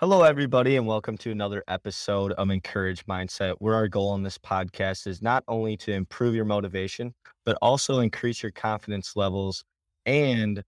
Hello, 0.00 0.22
everybody, 0.22 0.76
and 0.76 0.86
welcome 0.86 1.18
to 1.18 1.30
another 1.30 1.62
episode 1.68 2.32
of 2.32 2.48
Encourage 2.48 3.04
Mindset, 3.04 3.56
where 3.58 3.74
our 3.74 3.86
goal 3.86 4.08
on 4.08 4.22
this 4.22 4.38
podcast 4.38 5.06
is 5.06 5.20
not 5.20 5.44
only 5.46 5.76
to 5.76 5.92
improve 5.92 6.34
your 6.34 6.46
motivation, 6.46 7.12
but 7.44 7.58
also 7.60 7.98
increase 7.98 8.42
your 8.42 8.50
confidence 8.50 9.14
levels 9.14 9.62
and 10.06 10.64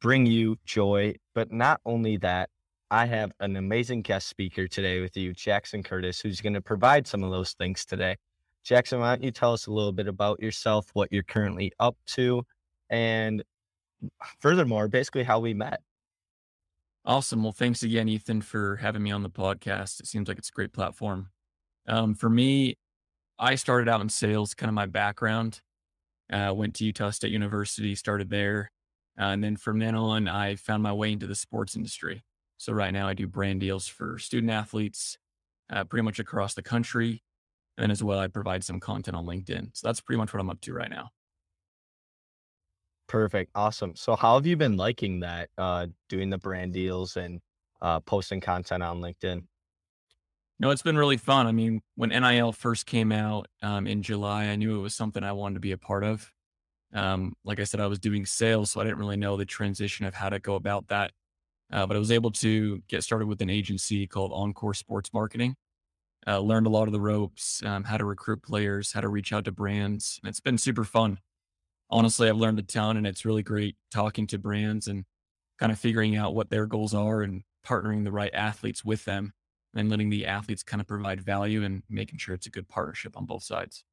bring 0.00 0.24
you 0.24 0.56
joy. 0.64 1.12
But 1.34 1.50
not 1.50 1.80
only 1.84 2.16
that, 2.18 2.48
I 2.92 3.06
have 3.06 3.32
an 3.40 3.56
amazing 3.56 4.02
guest 4.02 4.28
speaker 4.28 4.68
today 4.68 5.00
with 5.00 5.16
you, 5.16 5.34
Jaxon 5.34 5.84
Curtis, 5.84 6.20
who's 6.20 6.40
going 6.40 6.54
to 6.54 6.60
provide 6.60 7.08
some 7.08 7.24
of 7.24 7.32
those 7.32 7.54
things 7.54 7.84
today. 7.84 8.18
Jaxon, 8.64 9.00
why 9.00 9.16
don't 9.16 9.24
you 9.24 9.32
tell 9.32 9.52
us 9.52 9.66
a 9.66 9.72
little 9.72 9.90
bit 9.90 10.06
about 10.06 10.40
yourself, 10.40 10.86
what 10.92 11.10
you're 11.10 11.24
currently 11.24 11.72
up 11.80 11.96
to, 12.06 12.44
and 12.88 13.42
furthermore, 14.38 14.86
basically 14.86 15.24
how 15.24 15.40
we 15.40 15.54
met? 15.54 15.80
Awesome. 17.10 17.42
Well, 17.42 17.50
thanks 17.50 17.82
again, 17.82 18.08
Ethan, 18.08 18.40
for 18.40 18.76
having 18.76 19.02
me 19.02 19.10
on 19.10 19.24
the 19.24 19.30
podcast. 19.30 19.98
It 19.98 20.06
seems 20.06 20.28
like 20.28 20.38
it's 20.38 20.48
a 20.48 20.52
great 20.52 20.72
platform. 20.72 21.30
Um, 21.88 22.14
for 22.14 22.30
me, 22.30 22.76
I 23.36 23.56
started 23.56 23.88
out 23.88 24.00
in 24.00 24.08
sales, 24.08 24.54
kind 24.54 24.68
of 24.68 24.74
my 24.74 24.86
background. 24.86 25.60
Uh, 26.32 26.52
went 26.54 26.76
to 26.76 26.84
Utah 26.84 27.10
State 27.10 27.32
University, 27.32 27.96
started 27.96 28.30
there. 28.30 28.70
Uh, 29.20 29.24
and 29.24 29.42
then 29.42 29.56
from 29.56 29.80
then 29.80 29.96
on, 29.96 30.28
I 30.28 30.54
found 30.54 30.84
my 30.84 30.92
way 30.92 31.10
into 31.10 31.26
the 31.26 31.34
sports 31.34 31.74
industry. 31.74 32.22
So 32.58 32.72
right 32.72 32.92
now, 32.92 33.08
I 33.08 33.14
do 33.14 33.26
brand 33.26 33.58
deals 33.58 33.88
for 33.88 34.16
student 34.20 34.52
athletes 34.52 35.18
uh, 35.68 35.82
pretty 35.82 36.04
much 36.04 36.20
across 36.20 36.54
the 36.54 36.62
country. 36.62 37.24
And 37.76 37.90
as 37.90 38.04
well, 38.04 38.20
I 38.20 38.28
provide 38.28 38.62
some 38.62 38.78
content 38.78 39.16
on 39.16 39.26
LinkedIn. 39.26 39.70
So 39.72 39.88
that's 39.88 40.00
pretty 40.00 40.18
much 40.18 40.32
what 40.32 40.38
I'm 40.38 40.50
up 40.50 40.60
to 40.60 40.72
right 40.72 40.88
now. 40.90 41.10
Perfect. 43.10 43.50
Awesome. 43.56 43.96
So 43.96 44.14
how 44.14 44.36
have 44.36 44.46
you 44.46 44.56
been 44.56 44.76
liking 44.76 45.18
that, 45.18 45.50
uh, 45.58 45.88
doing 46.08 46.30
the 46.30 46.38
brand 46.38 46.72
deals 46.72 47.16
and 47.16 47.40
uh, 47.82 47.98
posting 47.98 48.40
content 48.40 48.84
on 48.84 49.00
LinkedIn? 49.00 49.42
No, 50.60 50.70
it's 50.70 50.82
been 50.82 50.96
really 50.96 51.16
fun. 51.16 51.48
I 51.48 51.50
mean, 51.50 51.80
when 51.96 52.10
NIL 52.10 52.52
first 52.52 52.86
came 52.86 53.10
out 53.10 53.48
um, 53.62 53.88
in 53.88 54.04
July, 54.04 54.44
I 54.44 54.54
knew 54.54 54.78
it 54.78 54.82
was 54.82 54.94
something 54.94 55.24
I 55.24 55.32
wanted 55.32 55.54
to 55.54 55.60
be 55.60 55.72
a 55.72 55.76
part 55.76 56.04
of. 56.04 56.30
Um, 56.94 57.34
like 57.44 57.58
I 57.58 57.64
said, 57.64 57.80
I 57.80 57.88
was 57.88 57.98
doing 57.98 58.26
sales, 58.26 58.70
so 58.70 58.80
I 58.80 58.84
didn't 58.84 59.00
really 59.00 59.16
know 59.16 59.36
the 59.36 59.44
transition 59.44 60.06
of 60.06 60.14
how 60.14 60.28
to 60.28 60.38
go 60.38 60.54
about 60.54 60.86
that. 60.86 61.10
Uh, 61.72 61.86
but 61.86 61.96
I 61.96 61.98
was 61.98 62.12
able 62.12 62.30
to 62.30 62.80
get 62.86 63.02
started 63.02 63.26
with 63.26 63.42
an 63.42 63.50
agency 63.50 64.06
called 64.06 64.30
Encore 64.32 64.74
Sports 64.74 65.12
Marketing. 65.12 65.56
Uh, 66.28 66.38
learned 66.38 66.68
a 66.68 66.70
lot 66.70 66.86
of 66.86 66.92
the 66.92 67.00
ropes, 67.00 67.60
um, 67.64 67.82
how 67.82 67.96
to 67.96 68.04
recruit 68.04 68.40
players, 68.40 68.92
how 68.92 69.00
to 69.00 69.08
reach 69.08 69.32
out 69.32 69.46
to 69.46 69.52
brands. 69.52 70.20
And 70.22 70.30
it's 70.30 70.38
been 70.38 70.58
super 70.58 70.84
fun 70.84 71.18
honestly, 71.90 72.28
I've 72.28 72.36
learned 72.36 72.58
a 72.58 72.62
ton 72.62 72.96
and 72.96 73.06
it's 73.06 73.24
really 73.24 73.42
great 73.42 73.76
talking 73.90 74.26
to 74.28 74.38
brands 74.38 74.86
and 74.86 75.04
kind 75.58 75.72
of 75.72 75.78
figuring 75.78 76.16
out 76.16 76.34
what 76.34 76.50
their 76.50 76.66
goals 76.66 76.94
are 76.94 77.22
and 77.22 77.42
partnering 77.66 78.04
the 78.04 78.12
right 78.12 78.32
athletes 78.34 78.84
with 78.84 79.04
them 79.04 79.32
and 79.74 79.90
letting 79.90 80.10
the 80.10 80.26
athletes 80.26 80.62
kind 80.62 80.80
of 80.80 80.86
provide 80.86 81.20
value 81.20 81.62
and 81.62 81.82
making 81.88 82.18
sure 82.18 82.34
it's 82.34 82.46
a 82.46 82.50
good 82.50 82.68
partnership 82.68 83.16
on 83.16 83.26
both 83.26 83.42
sides. 83.42 83.84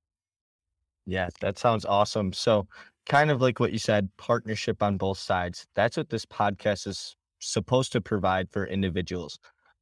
Yeah, 1.06 1.30
that 1.40 1.58
sounds 1.58 1.86
awesome. 1.86 2.34
So, 2.34 2.68
kind 3.08 3.32
of 3.32 3.42
like 3.42 3.60
what 3.60 3.72
you 3.72 3.80
said, 3.80 4.10
partnership 4.18 4.84
on 4.84 4.98
both 4.98 5.18
sides. 5.18 5.66
That's 5.74 5.96
what 5.96 6.10
this 6.10 6.26
podcast 6.26 6.86
is 6.88 7.16
supposed 7.40 7.94
to 7.94 8.02
provide 8.02 8.50
for 8.52 8.66
individuals. 8.66 9.40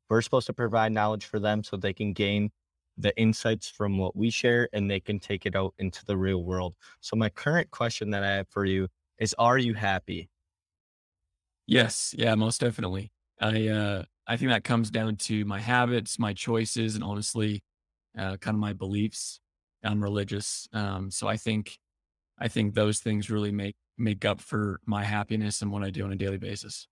We're 0.09 0.21
supposed 0.21 0.47
to 0.47 0.53
provide 0.53 0.91
knowledge 0.91 1.25
for 1.25 1.39
them 1.39 1.63
so 1.63 1.77
they 1.77 1.93
can 1.93 2.13
gain 2.13 2.51
the 2.97 3.17
insights 3.19 3.69
from 3.69 3.97
what 3.97 4.15
we 4.15 4.29
share 4.29 4.69
and 4.73 4.89
they 4.89 4.99
can 4.99 5.19
take 5.19 5.45
it 5.45 5.55
out 5.55 5.73
into 5.79 6.05
the 6.05 6.17
real 6.17 6.43
world. 6.43 6.75
So 7.01 7.15
my 7.15 7.29
current 7.29 7.71
question 7.71 8.11
that 8.11 8.23
I 8.23 8.31
have 8.37 8.47
for 8.49 8.65
you 8.65 8.87
is 9.19 9.35
are 9.39 9.57
you 9.57 9.73
happy? 9.73 10.29
Yes, 11.67 12.13
yeah, 12.17 12.35
most 12.35 12.61
definitely. 12.61 13.11
I 13.39 13.67
uh 13.67 14.03
I 14.27 14.37
think 14.37 14.49
that 14.51 14.63
comes 14.63 14.89
down 14.91 15.17
to 15.17 15.45
my 15.45 15.59
habits, 15.59 16.17
my 16.19 16.33
choices 16.33 16.95
and 16.95 17.03
honestly 17.03 17.63
uh 18.17 18.37
kind 18.37 18.55
of 18.55 18.61
my 18.61 18.73
beliefs. 18.73 19.39
I'm 19.83 20.03
religious. 20.03 20.67
Um 20.73 21.11
so 21.11 21.27
I 21.27 21.37
think 21.37 21.79
I 22.39 22.47
think 22.49 22.75
those 22.75 22.99
things 23.01 23.29
really 23.31 23.51
make 23.53 23.77
make 23.97 24.25
up 24.25 24.41
for 24.41 24.81
my 24.85 25.05
happiness 25.05 25.61
and 25.61 25.71
what 25.71 25.83
I 25.83 25.91
do 25.91 26.05
on 26.05 26.13
a 26.13 26.17
daily 26.17 26.39
basis. 26.39 26.87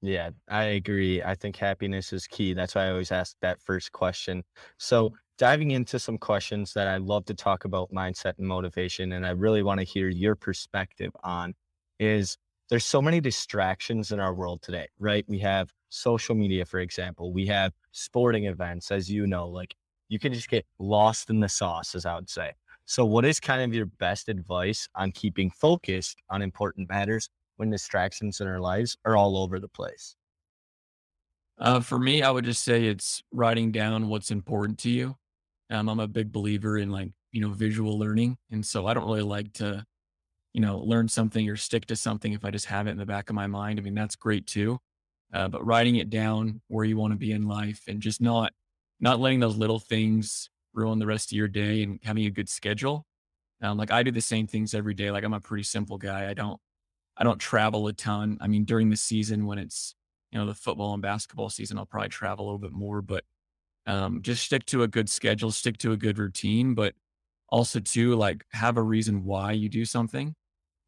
Yeah, 0.00 0.30
I 0.48 0.64
agree. 0.64 1.22
I 1.22 1.34
think 1.34 1.56
happiness 1.56 2.12
is 2.12 2.26
key. 2.26 2.54
That's 2.54 2.74
why 2.74 2.86
I 2.86 2.90
always 2.90 3.10
ask 3.10 3.36
that 3.40 3.60
first 3.60 3.90
question. 3.92 4.44
So, 4.78 5.12
diving 5.38 5.72
into 5.72 5.98
some 5.98 6.18
questions 6.18 6.72
that 6.74 6.86
I 6.88 6.96
love 6.98 7.24
to 7.26 7.34
talk 7.34 7.64
about 7.64 7.90
mindset 7.92 8.34
and 8.38 8.46
motivation, 8.46 9.12
and 9.12 9.26
I 9.26 9.30
really 9.30 9.62
want 9.62 9.80
to 9.80 9.84
hear 9.86 10.08
your 10.08 10.36
perspective 10.36 11.10
on 11.24 11.54
is 11.98 12.38
there's 12.70 12.84
so 12.84 13.02
many 13.02 13.20
distractions 13.20 14.12
in 14.12 14.20
our 14.20 14.34
world 14.34 14.62
today, 14.62 14.88
right? 15.00 15.24
We 15.28 15.38
have 15.40 15.72
social 15.88 16.34
media, 16.34 16.64
for 16.64 16.78
example, 16.80 17.32
we 17.32 17.46
have 17.46 17.72
sporting 17.92 18.44
events, 18.44 18.90
as 18.92 19.10
you 19.10 19.26
know, 19.26 19.48
like 19.48 19.74
you 20.08 20.18
can 20.20 20.32
just 20.32 20.48
get 20.48 20.64
lost 20.78 21.28
in 21.30 21.40
the 21.40 21.48
sauce, 21.48 21.94
as 21.96 22.06
I 22.06 22.14
would 22.14 22.30
say. 22.30 22.52
So, 22.84 23.04
what 23.04 23.24
is 23.24 23.40
kind 23.40 23.62
of 23.62 23.74
your 23.74 23.86
best 23.86 24.28
advice 24.28 24.88
on 24.94 25.10
keeping 25.12 25.50
focused 25.50 26.18
on 26.30 26.40
important 26.40 26.88
matters 26.88 27.28
when 27.58 27.70
distractions 27.70 28.40
in 28.40 28.46
our 28.46 28.60
lives 28.60 28.96
are 29.04 29.16
all 29.16 29.36
over 29.36 29.60
the 29.60 29.68
place? 29.68 30.16
Uh, 31.58 31.80
for 31.80 31.98
me, 31.98 32.22
I 32.22 32.30
would 32.30 32.44
just 32.44 32.62
say 32.62 32.86
it's 32.86 33.22
writing 33.32 33.72
down 33.72 34.08
what's 34.08 34.30
important 34.30 34.78
to 34.80 34.90
you. 34.90 35.16
Um, 35.70 35.88
I'm 35.88 36.00
a 36.00 36.06
big 36.06 36.32
believer 36.32 36.78
in 36.78 36.90
like, 36.90 37.10
you 37.32 37.40
know, 37.40 37.50
visual 37.50 37.98
learning. 37.98 38.38
And 38.50 38.64
so 38.64 38.86
I 38.86 38.94
don't 38.94 39.04
really 39.04 39.22
like 39.22 39.52
to, 39.54 39.84
you 40.54 40.60
know, 40.60 40.78
learn 40.78 41.08
something 41.08 41.48
or 41.48 41.56
stick 41.56 41.86
to 41.86 41.96
something 41.96 42.32
if 42.32 42.44
I 42.44 42.50
just 42.50 42.66
have 42.66 42.86
it 42.86 42.92
in 42.92 42.96
the 42.96 43.04
back 43.04 43.28
of 43.28 43.34
my 43.34 43.48
mind. 43.48 43.78
I 43.78 43.82
mean, 43.82 43.94
that's 43.94 44.16
great 44.16 44.46
too. 44.46 44.78
Uh, 45.34 45.48
but 45.48 45.66
writing 45.66 45.96
it 45.96 46.10
down 46.10 46.62
where 46.68 46.84
you 46.84 46.96
want 46.96 47.12
to 47.12 47.18
be 47.18 47.32
in 47.32 47.48
life 47.48 47.82
and 47.88 48.00
just 48.00 48.20
not, 48.20 48.52
not 49.00 49.20
letting 49.20 49.40
those 49.40 49.56
little 49.56 49.80
things 49.80 50.48
ruin 50.72 50.98
the 50.98 51.06
rest 51.06 51.32
of 51.32 51.36
your 51.36 51.48
day 51.48 51.82
and 51.82 51.98
having 52.02 52.24
a 52.24 52.30
good 52.30 52.48
schedule. 52.48 53.04
Um, 53.60 53.76
like 53.76 53.90
I 53.90 54.04
do 54.04 54.12
the 54.12 54.20
same 54.20 54.46
things 54.46 54.74
every 54.74 54.94
day. 54.94 55.10
Like 55.10 55.24
I'm 55.24 55.34
a 55.34 55.40
pretty 55.40 55.64
simple 55.64 55.98
guy. 55.98 56.30
I 56.30 56.34
don't 56.34 56.60
I 57.18 57.24
don't 57.24 57.38
travel 57.38 57.88
a 57.88 57.92
ton. 57.92 58.38
I 58.40 58.46
mean, 58.46 58.64
during 58.64 58.90
the 58.90 58.96
season 58.96 59.46
when 59.46 59.58
it's, 59.58 59.94
you 60.30 60.38
know, 60.38 60.46
the 60.46 60.54
football 60.54 60.92
and 60.92 61.02
basketball 61.02 61.50
season, 61.50 61.76
I'll 61.76 61.86
probably 61.86 62.10
travel 62.10 62.44
a 62.44 62.46
little 62.46 62.58
bit 62.58 62.72
more, 62.72 63.02
but 63.02 63.24
um, 63.86 64.22
just 64.22 64.44
stick 64.44 64.64
to 64.66 64.82
a 64.84 64.88
good 64.88 65.10
schedule, 65.10 65.50
stick 65.50 65.78
to 65.78 65.92
a 65.92 65.96
good 65.96 66.18
routine, 66.18 66.74
but 66.74 66.94
also 67.48 67.80
too, 67.80 68.14
like 68.14 68.44
have 68.52 68.76
a 68.76 68.82
reason 68.82 69.24
why 69.24 69.52
you 69.52 69.68
do 69.68 69.84
something. 69.84 70.34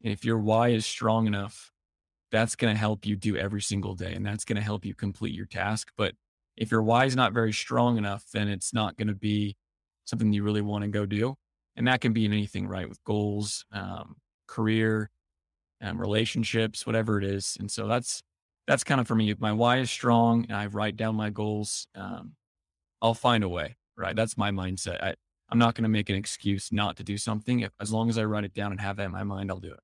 And 0.03 0.13
if 0.13 0.23
your 0.23 0.37
why 0.37 0.69
is 0.69 0.85
strong 0.85 1.27
enough, 1.27 1.71
that's 2.31 2.55
going 2.55 2.73
to 2.73 2.79
help 2.79 3.05
you 3.05 3.15
do 3.15 3.35
every 3.35 3.61
single 3.61 3.93
day 3.93 4.13
and 4.13 4.25
that's 4.25 4.45
going 4.45 4.55
to 4.55 4.61
help 4.61 4.85
you 4.85 4.95
complete 4.95 5.35
your 5.35 5.47
task. 5.47 5.91
But 5.97 6.13
if 6.55 6.71
your 6.71 6.81
why 6.83 7.05
is 7.05 7.15
not 7.15 7.33
very 7.33 7.51
strong 7.51 7.97
enough, 7.97 8.25
then 8.33 8.47
it's 8.47 8.73
not 8.73 8.97
going 8.97 9.09
to 9.09 9.15
be 9.15 9.57
something 10.05 10.31
you 10.31 10.43
really 10.43 10.61
want 10.61 10.83
to 10.83 10.87
go 10.87 11.05
do. 11.05 11.35
And 11.75 11.87
that 11.87 12.01
can 12.01 12.13
be 12.13 12.25
in 12.25 12.33
anything, 12.33 12.67
right? 12.67 12.87
With 12.87 13.03
goals, 13.03 13.65
um, 13.71 14.15
career, 14.47 15.09
um, 15.81 15.99
relationships, 15.99 16.85
whatever 16.85 17.17
it 17.17 17.23
is. 17.25 17.57
And 17.59 17.69
so 17.69 17.87
that's 17.87 18.23
that's 18.67 18.83
kind 18.83 19.01
of 19.01 19.07
for 19.07 19.15
me. 19.15 19.29
If 19.31 19.39
my 19.39 19.51
why 19.51 19.77
is 19.77 19.89
strong 19.91 20.45
and 20.47 20.55
I 20.55 20.67
write 20.67 20.95
down 20.95 21.15
my 21.15 21.29
goals, 21.29 21.87
um, 21.95 22.33
I'll 23.01 23.13
find 23.13 23.43
a 23.43 23.49
way. 23.49 23.77
Right. 23.97 24.15
That's 24.15 24.37
my 24.37 24.51
mindset. 24.51 25.03
I, 25.03 25.15
I'm 25.49 25.59
not 25.59 25.75
going 25.75 25.83
to 25.83 25.89
make 25.89 26.09
an 26.09 26.15
excuse 26.15 26.71
not 26.71 26.95
to 26.97 27.03
do 27.03 27.17
something. 27.17 27.59
If, 27.59 27.71
as 27.79 27.91
long 27.91 28.09
as 28.09 28.17
I 28.17 28.23
write 28.23 28.45
it 28.45 28.53
down 28.53 28.71
and 28.71 28.79
have 28.79 28.95
that 28.97 29.05
in 29.05 29.11
my 29.11 29.23
mind, 29.23 29.51
I'll 29.51 29.59
do 29.59 29.73
it. 29.73 29.79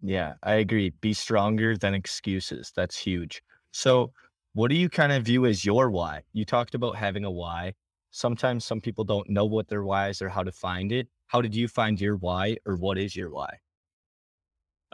Yeah, 0.00 0.34
I 0.42 0.54
agree. 0.54 0.90
Be 1.00 1.12
stronger 1.12 1.76
than 1.76 1.94
excuses. 1.94 2.72
That's 2.74 2.96
huge. 2.96 3.42
So, 3.72 4.12
what 4.54 4.68
do 4.68 4.74
you 4.76 4.88
kind 4.88 5.12
of 5.12 5.24
view 5.24 5.46
as 5.46 5.64
your 5.64 5.90
why? 5.90 6.22
You 6.32 6.44
talked 6.44 6.74
about 6.74 6.96
having 6.96 7.24
a 7.24 7.30
why. 7.30 7.74
sometimes 8.12 8.64
some 8.64 8.80
people 8.80 9.04
don't 9.04 9.28
know 9.28 9.44
what 9.46 9.68
their 9.68 9.82
why 9.82 10.08
is 10.08 10.22
or 10.22 10.28
how 10.28 10.42
to 10.42 10.52
find 10.52 10.92
it. 10.92 11.08
How 11.26 11.40
did 11.40 11.54
you 11.54 11.66
find 11.66 12.00
your 12.00 12.16
why 12.16 12.56
or 12.66 12.76
what 12.76 12.98
is 12.98 13.16
your 13.16 13.30
why? 13.30 13.58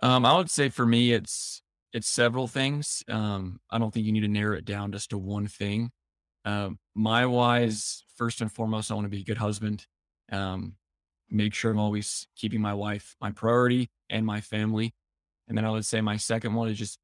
Um, 0.02 0.24
I 0.24 0.36
would 0.36 0.50
say 0.50 0.68
for 0.68 0.86
me, 0.86 1.12
it's 1.12 1.62
it's 1.92 2.08
several 2.08 2.46
things. 2.46 3.02
Um, 3.08 3.60
I 3.70 3.78
don't 3.78 3.92
think 3.92 4.06
you 4.06 4.12
need 4.12 4.20
to 4.20 4.28
narrow 4.28 4.56
it 4.56 4.64
down 4.64 4.92
just 4.92 5.10
to 5.10 5.18
one 5.18 5.46
thing. 5.46 5.90
Um, 6.44 6.78
my 6.94 7.26
wise, 7.26 8.04
first 8.16 8.40
and 8.40 8.52
foremost, 8.52 8.90
I 8.90 8.94
want 8.94 9.06
to 9.06 9.10
be 9.10 9.20
a 9.20 9.24
good 9.24 9.38
husband. 9.38 9.86
Um, 10.30 10.76
make 11.30 11.54
sure 11.54 11.70
I'm 11.70 11.78
always 11.78 12.26
keeping 12.36 12.60
my 12.60 12.74
wife 12.74 13.16
my 13.20 13.30
priority 13.32 13.90
and 14.10 14.24
my 14.26 14.40
family. 14.40 14.94
And 15.48 15.56
then 15.56 15.64
I 15.64 15.70
would 15.70 15.84
say 15.86 16.00
my 16.00 16.16
second 16.16 16.54
one 16.54 16.68
is 16.68 16.78
just 16.78 16.98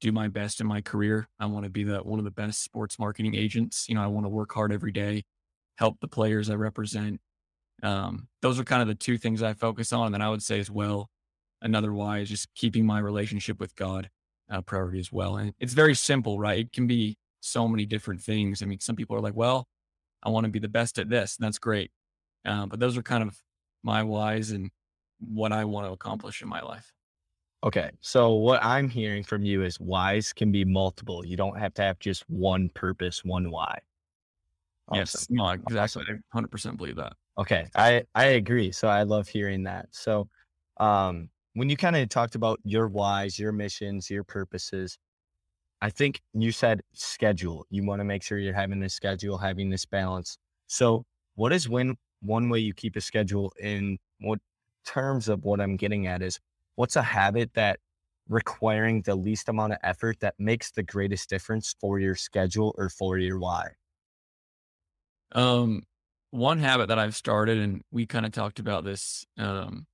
do 0.00 0.12
my 0.12 0.28
best 0.28 0.60
in 0.60 0.66
my 0.66 0.80
career. 0.80 1.28
I 1.38 1.46
want 1.46 1.64
to 1.64 1.70
be 1.70 1.84
the 1.84 1.98
one 2.00 2.18
of 2.18 2.24
the 2.24 2.30
best 2.30 2.62
sports 2.64 2.98
marketing 2.98 3.34
agents. 3.34 3.88
You 3.88 3.94
know, 3.94 4.02
I 4.02 4.08
want 4.08 4.26
to 4.26 4.30
work 4.30 4.52
hard 4.52 4.72
every 4.72 4.92
day, 4.92 5.24
help 5.76 6.00
the 6.00 6.08
players 6.08 6.50
I 6.50 6.54
represent. 6.54 7.20
Um, 7.82 8.28
those 8.42 8.58
are 8.60 8.64
kind 8.64 8.82
of 8.82 8.88
the 8.88 8.94
two 8.94 9.18
things 9.18 9.42
I 9.42 9.54
focus 9.54 9.92
on. 9.92 10.06
And 10.06 10.14
then 10.14 10.22
I 10.22 10.30
would 10.30 10.42
say 10.42 10.58
as 10.60 10.70
well, 10.70 11.08
another 11.62 11.92
why 11.92 12.18
is 12.18 12.28
just 12.28 12.52
keeping 12.54 12.84
my 12.84 12.98
relationship 12.98 13.58
with 13.58 13.74
God 13.76 14.10
uh, 14.50 14.60
priority 14.60 15.00
as 15.00 15.10
well. 15.10 15.36
And 15.36 15.54
it's 15.58 15.72
very 15.72 15.94
simple, 15.94 16.38
right? 16.38 16.58
It 16.58 16.72
can 16.72 16.86
be 16.86 17.16
so 17.40 17.66
many 17.66 17.86
different 17.86 18.20
things. 18.20 18.62
I 18.62 18.66
mean, 18.66 18.80
some 18.80 18.96
people 18.96 19.16
are 19.16 19.20
like, 19.20 19.34
well, 19.34 19.66
I 20.22 20.28
want 20.28 20.44
to 20.44 20.50
be 20.50 20.58
the 20.58 20.68
best 20.68 20.98
at 20.98 21.08
this. 21.08 21.36
And 21.36 21.46
that's 21.46 21.58
great. 21.58 21.90
Um, 22.44 22.68
but 22.68 22.78
those 22.78 22.96
are 22.96 23.02
kind 23.02 23.22
of 23.22 23.36
my 23.82 24.02
whys 24.02 24.50
and 24.50 24.70
what 25.20 25.52
I 25.52 25.64
want 25.64 25.86
to 25.86 25.92
accomplish 25.92 26.42
in 26.42 26.48
my 26.48 26.60
life. 26.60 26.92
Okay. 27.64 27.90
So 28.00 28.32
what 28.34 28.62
I'm 28.62 28.88
hearing 28.88 29.22
from 29.22 29.44
you 29.44 29.62
is 29.62 29.78
whys 29.78 30.32
can 30.32 30.50
be 30.50 30.64
multiple. 30.64 31.24
You 31.24 31.36
don't 31.36 31.58
have 31.58 31.74
to 31.74 31.82
have 31.82 31.98
just 31.98 32.28
one 32.28 32.68
purpose, 32.70 33.24
one 33.24 33.50
why. 33.50 33.78
Awesome. 34.88 34.98
Yes. 34.98 35.26
No, 35.30 35.48
exactly. 35.48 35.78
Awesome. 35.78 36.24
I 36.34 36.40
100% 36.40 36.76
believe 36.76 36.96
that. 36.96 37.14
Okay. 37.38 37.68
I, 37.74 38.02
I 38.14 38.24
agree. 38.24 38.72
So 38.72 38.88
I 38.88 39.04
love 39.04 39.28
hearing 39.28 39.62
that. 39.64 39.86
So, 39.92 40.28
um, 40.78 41.28
when 41.54 41.68
you 41.68 41.76
kind 41.76 41.96
of 41.96 42.08
talked 42.08 42.34
about 42.34 42.60
your 42.64 42.88
whys, 42.88 43.38
your 43.38 43.52
missions, 43.52 44.10
your 44.10 44.24
purposes, 44.24 44.98
I 45.80 45.90
think 45.90 46.20
you 46.32 46.52
said 46.52 46.82
schedule. 46.94 47.66
You 47.70 47.84
want 47.84 48.00
to 48.00 48.04
make 48.04 48.22
sure 48.22 48.38
you're 48.38 48.54
having 48.54 48.80
this 48.80 48.94
schedule, 48.94 49.36
having 49.36 49.68
this 49.68 49.84
balance. 49.84 50.38
So, 50.68 51.04
what 51.34 51.52
is 51.52 51.68
when 51.68 51.96
one 52.20 52.48
way 52.48 52.60
you 52.60 52.72
keep 52.72 52.96
a 52.96 53.00
schedule 53.00 53.52
in 53.60 53.98
what 54.20 54.38
terms 54.86 55.28
of 55.28 55.44
what 55.44 55.60
I'm 55.60 55.76
getting 55.76 56.06
at 56.06 56.22
is 56.22 56.38
what's 56.76 56.96
a 56.96 57.02
habit 57.02 57.52
that 57.54 57.80
requiring 58.28 59.02
the 59.02 59.14
least 59.14 59.48
amount 59.48 59.72
of 59.72 59.78
effort 59.82 60.20
that 60.20 60.34
makes 60.38 60.70
the 60.70 60.82
greatest 60.82 61.28
difference 61.28 61.74
for 61.80 61.98
your 61.98 62.14
schedule 62.14 62.74
or 62.78 62.88
for 62.88 63.18
your 63.18 63.38
why? 63.38 63.70
Um, 65.32 65.82
one 66.30 66.58
habit 66.58 66.88
that 66.88 66.98
I've 66.98 67.16
started, 67.16 67.58
and 67.58 67.82
we 67.90 68.06
kind 68.06 68.24
of 68.24 68.32
talked 68.32 68.58
about 68.58 68.84
this 68.84 69.26
um, 69.36 69.86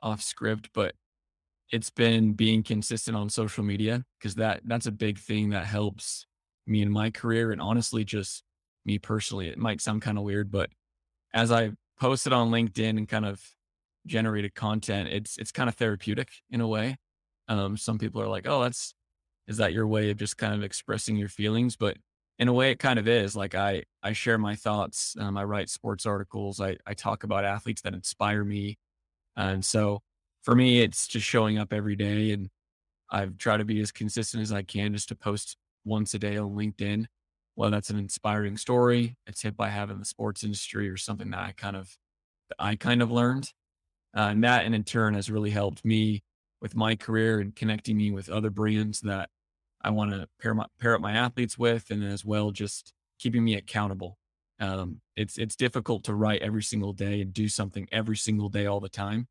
off 0.00 0.22
script, 0.22 0.70
but 0.72 0.94
it's 1.72 1.90
been 1.90 2.34
being 2.34 2.62
consistent 2.62 3.16
on 3.16 3.30
social 3.30 3.64
media 3.64 4.04
because 4.18 4.36
that 4.36 4.62
that's 4.66 4.86
a 4.86 4.92
big 4.92 5.18
thing 5.18 5.50
that 5.50 5.66
helps 5.66 6.26
me 6.66 6.82
in 6.82 6.90
my 6.92 7.10
career 7.10 7.52
and 7.52 7.60
honestly 7.62 8.04
just 8.04 8.44
me 8.84 8.98
personally. 8.98 9.48
It 9.48 9.58
might 9.58 9.80
sound 9.80 10.02
kind 10.02 10.18
of 10.18 10.24
weird, 10.24 10.50
but 10.50 10.70
as 11.34 11.52
I 11.52 11.72
posted 12.00 12.32
on 12.32 12.50
LinkedIn 12.50 12.98
and 12.98 13.08
kind 13.08 13.26
of 13.26 13.42
generated 14.06 14.54
content, 14.54 15.08
it's 15.10 15.38
it's 15.38 15.52
kind 15.52 15.68
of 15.68 15.76
therapeutic 15.76 16.30
in 16.50 16.60
a 16.60 16.68
way. 16.68 16.96
Um, 17.48 17.76
some 17.76 17.98
people 17.98 18.20
are 18.22 18.28
like, 18.28 18.46
"Oh, 18.48 18.62
that's 18.62 18.94
is 19.48 19.58
that 19.58 19.72
your 19.72 19.86
way 19.86 20.10
of 20.10 20.18
just 20.18 20.38
kind 20.38 20.54
of 20.54 20.62
expressing 20.64 21.16
your 21.16 21.28
feelings?" 21.28 21.76
But 21.76 21.98
in 22.38 22.48
a 22.48 22.52
way, 22.52 22.70
it 22.72 22.78
kind 22.80 22.98
of 22.98 23.08
is. 23.08 23.36
Like 23.36 23.54
I 23.54 23.84
I 24.02 24.12
share 24.14 24.38
my 24.38 24.56
thoughts. 24.56 25.16
Um, 25.18 25.36
I 25.38 25.44
write 25.44 25.70
sports 25.70 26.06
articles. 26.06 26.60
I 26.60 26.78
I 26.86 26.94
talk 26.94 27.24
about 27.24 27.44
athletes 27.44 27.82
that 27.82 27.94
inspire 27.94 28.44
me, 28.44 28.78
and 29.36 29.64
so 29.64 30.02
for 30.42 30.54
me, 30.54 30.80
it's 30.80 31.06
just 31.06 31.26
showing 31.26 31.58
up 31.58 31.72
every 31.72 31.96
day. 31.96 32.32
And 32.32 32.48
I've 33.10 33.38
tried 33.38 33.58
to 33.58 33.64
be 33.64 33.80
as 33.80 33.92
consistent 33.92 34.42
as 34.42 34.52
I 34.52 34.62
can 34.62 34.92
just 34.92 35.08
to 35.08 35.14
post 35.14 35.56
once 35.84 36.14
a 36.14 36.18
day 36.18 36.36
on 36.36 36.50
LinkedIn. 36.50 37.06
Well, 37.56 37.70
that's 37.70 37.90
an 37.90 37.98
inspiring 37.98 38.56
story, 38.56 39.16
a 39.26 39.32
tip 39.32 39.56
I 39.58 39.68
have 39.68 39.90
in 39.90 39.98
the 39.98 40.04
sports 40.04 40.42
industry, 40.42 40.88
or 40.88 40.96
something 40.96 41.30
that 41.30 41.40
I 41.40 41.52
kind 41.56 41.76
of, 41.76 41.96
I 42.58 42.76
kind 42.76 43.02
of 43.02 43.10
learned. 43.10 43.50
Uh, 44.16 44.28
and 44.30 44.44
that, 44.44 44.64
and 44.64 44.74
in 44.74 44.84
turn, 44.84 45.14
has 45.14 45.30
really 45.30 45.50
helped 45.50 45.84
me 45.84 46.22
with 46.60 46.74
my 46.74 46.96
career 46.96 47.40
and 47.40 47.54
connecting 47.54 47.96
me 47.96 48.10
with 48.10 48.30
other 48.30 48.50
brands 48.50 49.00
that 49.00 49.28
I 49.82 49.90
want 49.90 50.12
to 50.12 50.28
pair 50.40 50.54
my, 50.54 50.66
pair 50.80 50.94
up 50.94 51.00
my 51.00 51.12
athletes 51.12 51.58
with, 51.58 51.90
and 51.90 52.02
as 52.02 52.24
well 52.24 52.50
just 52.52 52.94
keeping 53.18 53.44
me 53.44 53.54
accountable. 53.54 54.16
Um, 54.60 55.00
it's 55.16 55.38
it's 55.38 55.56
difficult 55.56 56.04
to 56.04 56.14
write 56.14 56.40
every 56.40 56.62
single 56.62 56.92
day 56.92 57.20
and 57.20 57.32
do 57.32 57.48
something 57.48 57.88
every 57.90 58.16
single 58.16 58.48
day 58.48 58.66
all 58.66 58.80
the 58.80 58.88
time 58.88 59.26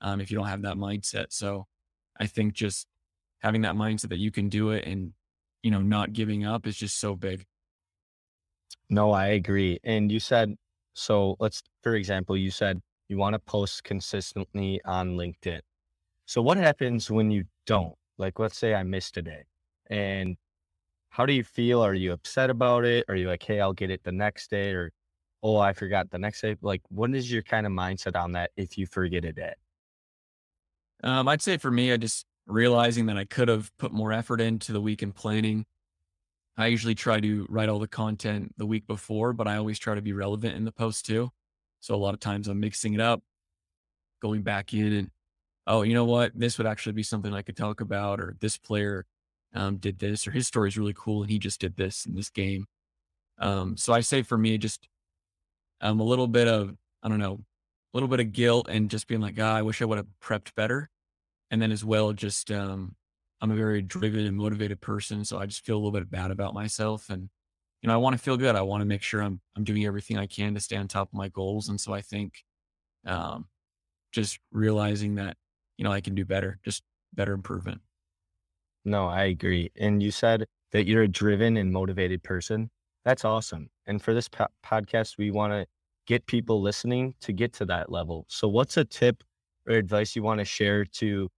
um, 0.00 0.20
if 0.20 0.30
you 0.30 0.38
don't 0.38 0.46
have 0.46 0.62
that 0.62 0.76
mindset. 0.76 1.26
So 1.30 1.66
I 2.18 2.26
think 2.26 2.54
just 2.54 2.86
having 3.40 3.62
that 3.62 3.74
mindset 3.74 4.10
that 4.10 4.18
you 4.18 4.30
can 4.30 4.48
do 4.48 4.70
it 4.70 4.84
and, 4.86 5.12
you 5.62 5.70
know, 5.70 5.80
not 5.80 6.12
giving 6.12 6.44
up 6.44 6.66
is 6.66 6.76
just 6.76 6.98
so 6.98 7.14
big. 7.14 7.44
No, 8.88 9.12
I 9.12 9.28
agree. 9.28 9.78
And 9.84 10.10
you 10.10 10.20
said, 10.20 10.56
so 10.94 11.36
let's, 11.38 11.62
for 11.82 11.94
example, 11.94 12.36
you 12.36 12.50
said 12.50 12.80
you 13.08 13.16
want 13.16 13.34
to 13.34 13.38
post 13.38 13.84
consistently 13.84 14.80
on 14.84 15.16
LinkedIn. 15.16 15.60
So 16.26 16.42
what 16.42 16.56
happens 16.56 17.10
when 17.10 17.30
you 17.30 17.44
don't? 17.66 17.94
Like, 18.18 18.38
let's 18.38 18.58
say 18.58 18.74
I 18.74 18.82
missed 18.82 19.16
a 19.16 19.22
day 19.22 19.44
and 19.88 20.36
how 21.08 21.26
do 21.26 21.32
you 21.32 21.42
feel? 21.42 21.84
Are 21.84 21.94
you 21.94 22.12
upset 22.12 22.50
about 22.50 22.84
it? 22.84 23.04
Are 23.08 23.16
you 23.16 23.28
like, 23.28 23.42
hey, 23.42 23.60
I'll 23.60 23.72
get 23.72 23.90
it 23.90 24.02
the 24.04 24.12
next 24.12 24.50
day? 24.50 24.72
Or, 24.72 24.92
oh, 25.42 25.56
I 25.56 25.72
forgot 25.72 26.10
the 26.10 26.18
next 26.18 26.40
day? 26.40 26.56
Like, 26.62 26.82
what 26.88 27.14
is 27.14 27.30
your 27.32 27.42
kind 27.42 27.66
of 27.66 27.72
mindset 27.72 28.16
on 28.16 28.32
that 28.32 28.50
if 28.56 28.78
you 28.78 28.86
forget 28.86 29.24
a 29.24 29.32
day? 29.32 29.54
Um, 31.02 31.28
I'd 31.28 31.42
say 31.42 31.56
for 31.56 31.70
me, 31.70 31.92
I 31.92 31.96
just 31.96 32.26
realizing 32.46 33.06
that 33.06 33.16
I 33.16 33.24
could 33.24 33.48
have 33.48 33.70
put 33.78 33.92
more 33.92 34.12
effort 34.12 34.40
into 34.40 34.72
the 34.72 34.80
week 34.80 35.02
in 35.02 35.12
planning. 35.12 35.64
I 36.56 36.66
usually 36.66 36.94
try 36.94 37.20
to 37.20 37.46
write 37.48 37.68
all 37.68 37.78
the 37.78 37.88
content 37.88 38.54
the 38.58 38.66
week 38.66 38.86
before, 38.86 39.32
but 39.32 39.48
I 39.48 39.56
always 39.56 39.78
try 39.78 39.94
to 39.94 40.02
be 40.02 40.12
relevant 40.12 40.56
in 40.56 40.64
the 40.64 40.72
post 40.72 41.06
too. 41.06 41.30
So 41.80 41.94
a 41.94 41.96
lot 41.96 42.12
of 42.12 42.20
times 42.20 42.48
I'm 42.48 42.60
mixing 42.60 42.92
it 42.92 43.00
up, 43.00 43.22
going 44.20 44.42
back 44.42 44.74
in 44.74 44.92
and, 44.92 45.10
oh, 45.66 45.82
you 45.82 45.94
know 45.94 46.04
what? 46.04 46.32
This 46.34 46.58
would 46.58 46.66
actually 46.66 46.92
be 46.92 47.02
something 47.02 47.32
I 47.32 47.42
could 47.42 47.56
talk 47.56 47.80
about, 47.80 48.20
or 48.20 48.36
this 48.40 48.58
player 48.58 49.06
um, 49.54 49.76
did 49.76 49.98
this, 49.98 50.26
or 50.26 50.32
his 50.32 50.46
story 50.46 50.68
is 50.68 50.76
really 50.76 50.94
cool 50.94 51.22
and 51.22 51.30
he 51.30 51.38
just 51.38 51.60
did 51.60 51.76
this 51.76 52.04
in 52.04 52.14
this 52.14 52.28
game. 52.28 52.66
Um, 53.38 53.76
so 53.78 53.94
I 53.94 54.00
say 54.00 54.22
for 54.22 54.36
me, 54.36 54.58
just 54.58 54.86
um, 55.80 56.00
a 56.00 56.04
little 56.04 56.28
bit 56.28 56.46
of, 56.46 56.76
I 57.02 57.08
don't 57.08 57.20
know, 57.20 57.40
a 57.92 57.96
little 57.96 58.08
bit 58.08 58.20
of 58.20 58.32
guilt 58.32 58.68
and 58.68 58.90
just 58.90 59.06
being 59.08 59.20
like, 59.20 59.36
ah, 59.40 59.54
I 59.56 59.62
wish 59.62 59.82
I 59.82 59.84
would 59.84 59.98
have 59.98 60.06
prepped 60.22 60.54
better. 60.54 60.88
And 61.50 61.60
then 61.60 61.72
as 61.72 61.84
well, 61.84 62.12
just 62.12 62.50
um, 62.50 62.94
I'm 63.40 63.50
a 63.50 63.56
very 63.56 63.82
driven 63.82 64.26
and 64.26 64.36
motivated 64.36 64.80
person, 64.80 65.24
so 65.24 65.38
I 65.38 65.46
just 65.46 65.64
feel 65.64 65.76
a 65.76 65.78
little 65.78 65.92
bit 65.92 66.10
bad 66.10 66.30
about 66.30 66.54
myself. 66.54 67.10
And 67.10 67.28
you 67.82 67.88
know, 67.88 67.94
I 67.94 67.98
want 67.98 68.14
to 68.14 68.22
feel 68.22 68.36
good. 68.36 68.54
I 68.56 68.62
want 68.62 68.82
to 68.82 68.86
make 68.86 69.02
sure 69.02 69.22
I'm 69.22 69.40
I'm 69.56 69.64
doing 69.64 69.84
everything 69.86 70.18
I 70.18 70.26
can 70.26 70.54
to 70.54 70.60
stay 70.60 70.76
on 70.76 70.88
top 70.88 71.08
of 71.08 71.14
my 71.14 71.28
goals. 71.28 71.68
And 71.68 71.80
so 71.80 71.92
I 71.92 72.02
think, 72.02 72.44
um, 73.06 73.46
just 74.12 74.38
realizing 74.52 75.16
that 75.16 75.36
you 75.78 75.84
know 75.84 75.92
I 75.92 76.00
can 76.00 76.14
do 76.14 76.24
better, 76.24 76.58
just 76.64 76.82
better 77.14 77.32
improvement. 77.32 77.80
No, 78.84 79.06
I 79.08 79.24
agree. 79.24 79.70
And 79.76 80.02
you 80.02 80.10
said 80.10 80.46
that 80.72 80.86
you're 80.86 81.02
a 81.02 81.08
driven 81.08 81.56
and 81.56 81.72
motivated 81.72 82.22
person. 82.22 82.70
That's 83.04 83.24
awesome. 83.24 83.70
And 83.86 84.02
for 84.02 84.14
this 84.14 84.28
po- 84.28 84.48
podcast, 84.64 85.18
we 85.18 85.30
want 85.30 85.52
to 85.52 85.66
get 86.10 86.26
people 86.26 86.60
listening 86.60 87.14
to 87.20 87.32
get 87.32 87.52
to 87.52 87.64
that 87.64 87.88
level. 87.88 88.26
So, 88.28 88.48
what's 88.48 88.76
a 88.76 88.84
tip 88.84 89.22
or 89.68 89.74
advice 89.74 90.16
you 90.16 90.24
want 90.24 90.40
to 90.40 90.44
share 90.44 90.84
to 90.84 91.28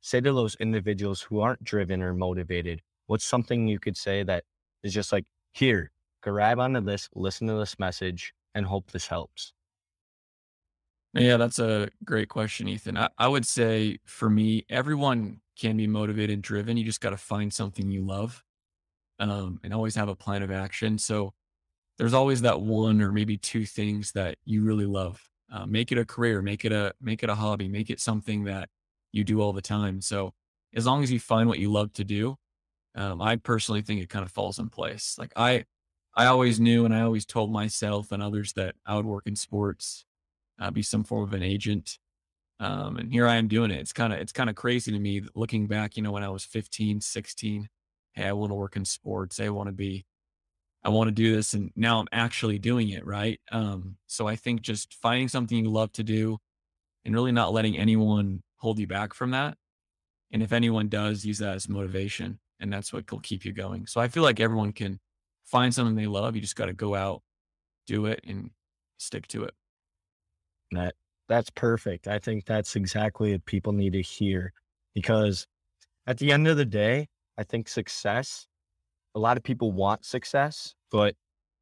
say 0.00 0.22
to 0.22 0.32
those 0.32 0.54
individuals 0.54 1.20
who 1.20 1.40
aren't 1.40 1.62
driven 1.62 2.00
or 2.00 2.14
motivated? 2.14 2.80
What's 3.08 3.26
something 3.26 3.68
you 3.68 3.78
could 3.78 3.94
say 3.94 4.22
that 4.22 4.44
is 4.82 4.94
just 4.94 5.12
like, 5.12 5.26
here, 5.52 5.90
grab 6.22 6.58
onto 6.58 6.80
this, 6.80 7.10
listen 7.14 7.46
to 7.48 7.56
this 7.56 7.78
message, 7.78 8.32
and 8.54 8.64
hope 8.64 8.90
this 8.90 9.06
helps? 9.06 9.52
Yeah, 11.12 11.36
that's 11.36 11.58
a 11.58 11.90
great 12.02 12.30
question, 12.30 12.68
Ethan. 12.68 12.96
I, 12.96 13.10
I 13.18 13.28
would 13.28 13.46
say 13.46 13.98
for 14.06 14.30
me, 14.30 14.64
everyone 14.70 15.42
can 15.58 15.76
be 15.76 15.86
motivated 15.86 16.32
and 16.32 16.42
driven. 16.42 16.78
You 16.78 16.84
just 16.84 17.02
got 17.02 17.10
to 17.10 17.18
find 17.18 17.52
something 17.52 17.90
you 17.90 18.00
love 18.00 18.42
um, 19.18 19.60
and 19.62 19.74
always 19.74 19.94
have 19.96 20.08
a 20.08 20.16
plan 20.16 20.42
of 20.42 20.50
action. 20.50 20.96
So, 20.96 21.34
there's 21.98 22.14
always 22.14 22.42
that 22.42 22.60
one 22.60 23.00
or 23.02 23.12
maybe 23.12 23.36
two 23.36 23.66
things 23.66 24.12
that 24.12 24.36
you 24.44 24.62
really 24.62 24.86
love. 24.86 25.20
Uh, 25.52 25.66
make 25.66 25.92
it 25.92 25.98
a 25.98 26.04
career, 26.04 26.40
make 26.40 26.64
it 26.64 26.72
a 26.72 26.94
make 27.00 27.22
it 27.22 27.28
a 27.28 27.34
hobby, 27.34 27.68
make 27.68 27.90
it 27.90 28.00
something 28.00 28.44
that 28.44 28.68
you 29.12 29.22
do 29.22 29.40
all 29.40 29.52
the 29.52 29.60
time. 29.62 30.00
So 30.00 30.32
as 30.74 30.86
long 30.86 31.02
as 31.02 31.12
you 31.12 31.20
find 31.20 31.48
what 31.48 31.58
you 31.58 31.70
love 31.70 31.92
to 31.94 32.04
do, 32.04 32.36
um, 32.94 33.20
I 33.20 33.36
personally 33.36 33.82
think 33.82 34.00
it 34.00 34.08
kind 34.08 34.24
of 34.24 34.32
falls 34.32 34.58
in 34.58 34.70
place. 34.70 35.16
Like 35.18 35.32
I, 35.36 35.64
I 36.14 36.26
always 36.26 36.58
knew 36.58 36.84
and 36.84 36.94
I 36.94 37.02
always 37.02 37.26
told 37.26 37.52
myself 37.52 38.12
and 38.12 38.22
others 38.22 38.54
that 38.54 38.74
I 38.86 38.96
would 38.96 39.06
work 39.06 39.26
in 39.26 39.36
sports, 39.36 40.04
uh, 40.58 40.70
be 40.70 40.82
some 40.82 41.04
form 41.04 41.24
of 41.24 41.34
an 41.34 41.42
agent. 41.42 41.98
Um, 42.60 42.96
and 42.96 43.12
here 43.12 43.26
I 43.26 43.36
am 43.36 43.48
doing 43.48 43.70
it. 43.70 43.80
It's 43.80 43.92
kind 43.92 44.12
of, 44.12 44.20
it's 44.20 44.32
kind 44.32 44.48
of 44.48 44.56
crazy 44.56 44.92
to 44.92 44.98
me 44.98 45.22
looking 45.34 45.66
back, 45.66 45.96
you 45.96 46.02
know, 46.02 46.12
when 46.12 46.22
I 46.22 46.28
was 46.28 46.44
15, 46.44 47.00
16, 47.00 47.68
Hey, 48.14 48.24
I 48.24 48.32
want 48.32 48.50
to 48.50 48.54
work 48.54 48.76
in 48.76 48.84
sports. 48.84 49.40
I 49.40 49.48
want 49.48 49.68
to 49.68 49.72
be 49.72 50.04
I 50.84 50.88
want 50.88 51.08
to 51.08 51.12
do 51.12 51.34
this. 51.34 51.54
And 51.54 51.70
now 51.76 52.00
I'm 52.00 52.08
actually 52.12 52.58
doing 52.58 52.90
it. 52.90 53.06
Right. 53.06 53.40
Um, 53.50 53.96
so 54.06 54.26
I 54.26 54.36
think 54.36 54.62
just 54.62 54.94
finding 54.94 55.28
something 55.28 55.56
you 55.56 55.70
love 55.70 55.92
to 55.92 56.02
do 56.02 56.38
and 57.04 57.14
really 57.14 57.32
not 57.32 57.52
letting 57.52 57.76
anyone 57.78 58.42
hold 58.56 58.78
you 58.78 58.86
back 58.86 59.14
from 59.14 59.30
that. 59.30 59.56
And 60.32 60.42
if 60.42 60.52
anyone 60.52 60.88
does, 60.88 61.24
use 61.24 61.38
that 61.38 61.54
as 61.54 61.68
motivation. 61.68 62.38
And 62.58 62.72
that's 62.72 62.92
what 62.92 63.10
will 63.10 63.20
keep 63.20 63.44
you 63.44 63.52
going. 63.52 63.86
So 63.86 64.00
I 64.00 64.08
feel 64.08 64.22
like 64.22 64.40
everyone 64.40 64.72
can 64.72 64.98
find 65.44 65.74
something 65.74 65.94
they 65.94 66.06
love. 66.06 66.34
You 66.34 66.40
just 66.42 66.56
got 66.56 66.66
to 66.66 66.72
go 66.72 66.94
out, 66.94 67.22
do 67.86 68.06
it, 68.06 68.20
and 68.26 68.50
stick 68.98 69.26
to 69.28 69.44
it. 69.44 69.54
That 70.70 70.94
that's 71.28 71.50
perfect. 71.50 72.08
I 72.08 72.18
think 72.18 72.44
that's 72.46 72.76
exactly 72.76 73.32
what 73.32 73.44
people 73.46 73.72
need 73.72 73.92
to 73.94 74.02
hear 74.02 74.52
because 74.94 75.46
at 76.06 76.18
the 76.18 76.32
end 76.32 76.48
of 76.48 76.56
the 76.56 76.64
day, 76.64 77.08
I 77.38 77.44
think 77.44 77.68
success, 77.68 78.46
a 79.14 79.18
lot 79.20 79.36
of 79.36 79.42
people 79.42 79.72
want 79.72 80.04
success, 80.04 80.74
but 80.90 81.14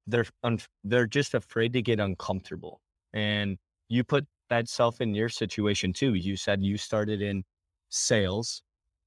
they're 0.06 0.26
un- 0.44 0.60
they're 0.84 1.06
just 1.06 1.34
afraid 1.34 1.72
to 1.74 1.82
get 1.82 2.00
uncomfortable. 2.00 2.80
And 3.12 3.58
you 3.88 4.04
put 4.04 4.26
that 4.50 4.68
self 4.68 5.00
in 5.00 5.14
your 5.14 5.28
situation 5.28 5.92
too. 5.92 6.14
You 6.14 6.36
said 6.36 6.62
you 6.62 6.76
started 6.78 7.22
in 7.22 7.44
sales 7.90 8.62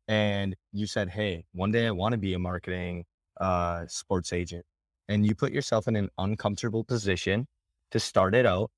and 0.08 0.56
you 0.74 0.88
said, 0.88 1.10
"Hey, 1.10 1.46
one 1.54 1.72
day 1.72 1.88
I 1.88 1.92
want 1.92 2.14
to 2.14 2.18
be 2.18 2.34
a 2.34 2.40
marketing 2.40 3.06
uh, 3.40 3.86
sports 3.88 4.34
agent." 4.34 4.66
And 5.10 5.26
you 5.26 5.36
put 5.36 5.52
yourself 5.54 5.88
in 5.88 5.96
an 5.96 6.10
uncomfortable 6.18 6.84
position 6.84 7.48
to 7.92 8.00
start 8.00 8.36
it 8.36 8.46
out 8.46 8.72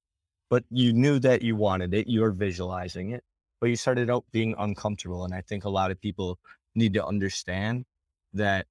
but 0.49 0.63
you 0.69 0.93
knew 0.93 1.19
that 1.19 1.41
you 1.41 1.55
wanted 1.55 1.93
it. 1.93 2.07
You 2.07 2.21
were 2.21 2.31
visualizing 2.31 3.11
it, 3.11 3.23
but 3.59 3.69
you 3.69 3.75
started 3.75 4.09
out 4.09 4.25
being 4.31 4.55
uncomfortable. 4.57 5.25
And 5.25 5.33
I 5.33 5.41
think 5.41 5.65
a 5.65 5.69
lot 5.69 5.91
of 5.91 5.99
people 5.99 6.39
need 6.75 6.93
to 6.93 7.05
understand 7.05 7.85
that 8.33 8.67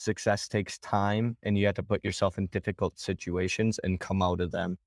success 0.00 0.48
takes 0.48 0.78
time 0.78 1.36
and 1.42 1.58
you 1.58 1.66
have 1.66 1.74
to 1.74 1.82
put 1.82 2.04
yourself 2.04 2.38
in 2.38 2.46
difficult 2.46 2.98
situations 2.98 3.78
and 3.84 4.00
come 4.00 4.22
out 4.22 4.40
of 4.40 4.50
them 4.50 4.78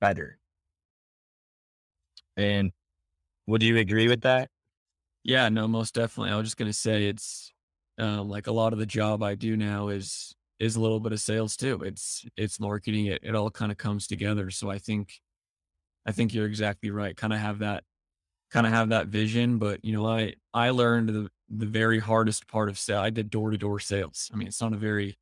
better. 0.00 0.38
And 2.36 2.72
would 3.46 3.62
you 3.62 3.76
agree 3.76 4.08
with 4.08 4.22
that? 4.22 4.48
Yeah, 5.24 5.48
no, 5.48 5.68
most 5.68 5.94
definitely. 5.94 6.32
I 6.32 6.36
was 6.36 6.46
just 6.46 6.56
going 6.56 6.70
to 6.70 6.76
say 6.76 7.06
it's 7.06 7.52
uh, 8.00 8.22
like 8.22 8.46
a 8.46 8.52
lot 8.52 8.72
of 8.72 8.78
the 8.78 8.86
job 8.86 9.22
I 9.22 9.34
do 9.34 9.56
now 9.56 9.88
is 9.88 10.34
is 10.58 10.76
a 10.76 10.80
little 10.80 11.00
bit 11.00 11.12
of 11.12 11.20
sales 11.20 11.56
too. 11.56 11.80
It's 11.84 12.24
it's 12.36 12.58
marketing. 12.58 13.06
It 13.06 13.20
it 13.22 13.34
all 13.34 13.50
kind 13.50 13.70
of 13.70 13.78
comes 13.78 14.06
together. 14.06 14.50
So 14.50 14.70
I 14.70 14.78
think 14.78 15.20
I 16.06 16.12
think 16.12 16.34
you're 16.34 16.46
exactly 16.46 16.90
right. 16.90 17.16
Kind 17.16 17.32
of 17.32 17.38
have 17.38 17.60
that, 17.60 17.84
kind 18.50 18.66
of 18.66 18.72
have 18.72 18.88
that 18.88 19.08
vision. 19.08 19.58
But 19.58 19.84
you 19.84 19.92
know, 19.92 20.06
I 20.06 20.34
I 20.54 20.70
learned 20.70 21.10
the 21.10 21.28
the 21.54 21.66
very 21.66 21.98
hardest 21.98 22.48
part 22.48 22.68
of 22.68 22.78
sale. 22.78 23.00
I 23.00 23.10
did 23.10 23.30
door 23.30 23.50
to 23.50 23.58
door 23.58 23.78
sales. 23.80 24.30
I 24.32 24.36
mean, 24.36 24.48
it's 24.48 24.60
not 24.60 24.72
a 24.72 24.78
very 24.78 25.18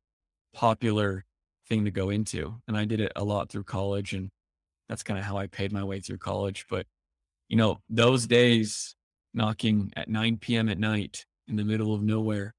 popular 0.53 1.25
thing 1.67 1.85
to 1.85 1.91
go 1.91 2.09
into, 2.09 2.61
and 2.67 2.77
I 2.77 2.85
did 2.85 3.01
it 3.01 3.11
a 3.15 3.23
lot 3.23 3.49
through 3.49 3.65
college, 3.65 4.13
and 4.13 4.29
that's 4.89 5.03
kind 5.03 5.19
of 5.19 5.25
how 5.25 5.37
I 5.37 5.47
paid 5.47 5.71
my 5.71 5.83
way 5.83 5.99
through 5.99 6.19
college. 6.19 6.65
But 6.69 6.85
you 7.49 7.57
know, 7.57 7.79
those 7.89 8.27
days 8.27 8.95
knocking 9.33 9.91
at 9.95 10.09
9 10.09 10.37
p.m. 10.37 10.69
at 10.69 10.79
night 10.79 11.25
in 11.47 11.55
the 11.55 11.65
middle 11.65 11.93
of 11.93 12.01
nowhere, 12.01 12.53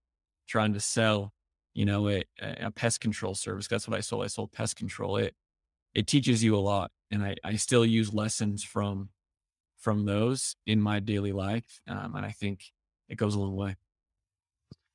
trying 0.48 0.72
to 0.74 0.80
sell, 0.80 1.32
you 1.74 1.84
know, 1.84 2.08
a, 2.08 2.24
a 2.40 2.70
pest 2.70 3.00
control 3.00 3.34
service. 3.34 3.68
That's 3.68 3.88
what 3.88 3.96
I 3.96 4.00
sold. 4.00 4.24
I 4.24 4.28
sold 4.28 4.52
pest 4.52 4.76
control. 4.76 5.16
It 5.16 5.34
it 5.94 6.06
teaches 6.06 6.42
you 6.42 6.56
a 6.56 6.58
lot 6.58 6.90
and 7.10 7.22
I, 7.22 7.36
I 7.44 7.56
still 7.56 7.84
use 7.84 8.12
lessons 8.12 8.64
from 8.64 9.10
from 9.78 10.06
those 10.06 10.56
in 10.66 10.80
my 10.80 11.00
daily 11.00 11.32
life 11.32 11.80
um, 11.88 12.14
and 12.14 12.24
i 12.24 12.30
think 12.30 12.72
it 13.08 13.16
goes 13.16 13.34
a 13.34 13.40
long 13.40 13.56
way 13.56 13.76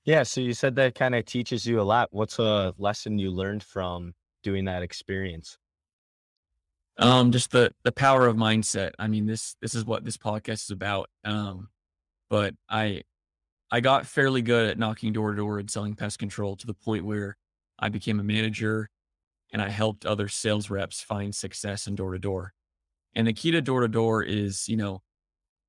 yeah 0.06 0.24
so 0.24 0.42
you 0.42 0.54
said 0.54 0.76
that 0.76 0.96
kind 0.96 1.16
of 1.16 1.26
teaches 1.26 1.66
you 1.66 1.80
a 1.80 1.84
lot 1.84 2.10
what's 2.12 2.40
a 2.40 2.74
lesson 2.78 3.18
you 3.18 3.32
learned 3.32 3.64
from 3.64 4.14
doing 4.44 4.66
that 4.66 4.84
experience 4.84 5.58
um 6.98 7.32
just 7.32 7.52
the 7.52 7.72
the 7.84 7.92
power 7.92 8.28
of 8.28 8.36
mindset 8.36 8.92
i 9.00 9.08
mean 9.08 9.26
this 9.26 9.56
this 9.62 9.76
is 9.76 9.86
what 9.86 10.04
this 10.04 10.18
podcast 10.18 10.64
is 10.64 10.72
about 10.72 11.10
um 11.26 11.70
but 12.30 12.54
i 12.70 13.02
i 13.72 13.80
got 13.80 14.06
fairly 14.06 14.42
good 14.42 14.70
at 14.70 14.80
knocking 14.80 15.14
door 15.14 15.32
to 15.32 15.38
door 15.38 15.60
and 15.60 15.70
selling 15.70 15.94
pest 15.94 16.18
control 16.18 16.56
to 16.56 16.66
the 16.66 16.74
point 16.74 17.06
where 17.06 17.38
i 17.80 17.90
became 17.90 18.20
a 18.20 18.24
manager 18.24 18.90
and 19.52 19.62
I 19.62 19.70
helped 19.70 20.06
other 20.06 20.28
sales 20.28 20.70
reps 20.70 21.02
find 21.02 21.34
success 21.34 21.88
in 21.88 21.96
door 21.96 22.14
to 22.14 22.20
door. 22.20 22.54
And 23.16 23.28
the 23.28 23.34
key 23.34 23.52
to 23.52 23.62
door 23.62 23.82
to 23.82 23.88
door 23.88 24.24
is, 24.24 24.68
you 24.68 24.78
know, 24.78 25.02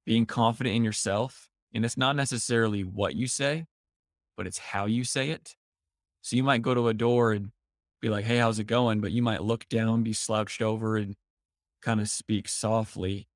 being 0.05 0.27
confident 0.27 0.77
in 0.77 0.85
yourself. 0.85 1.49
And 1.75 1.85
it's 1.85 1.97
not 1.97 2.17
necessarily 2.17 2.83
what 2.83 3.15
you 3.15 3.27
say, 3.27 3.67
but 4.37 4.47
it's 4.47 4.59
how 4.59 4.87
you 4.87 5.05
say 5.05 5.31
it. 5.31 5.57
So 6.23 6.37
you 6.37 6.43
might 6.43 6.63
go 6.63 6.75
to 6.75 6.89
a 6.89 6.95
door 6.95 7.33
and 7.33 7.51
be 8.01 8.09
like, 8.09 8.25
Hey, 8.25 8.39
how's 8.39 8.59
it 8.59 8.65
going? 8.65 9.01
But 9.01 9.13
you 9.13 9.23
might 9.23 9.43
look 9.43 9.69
down, 9.69 10.03
be 10.03 10.13
slouched 10.13 10.63
over 10.63 10.97
and 10.97 11.17
kind 11.83 12.01
of 12.01 12.09
speak 12.09 12.49
softly. 12.49 13.29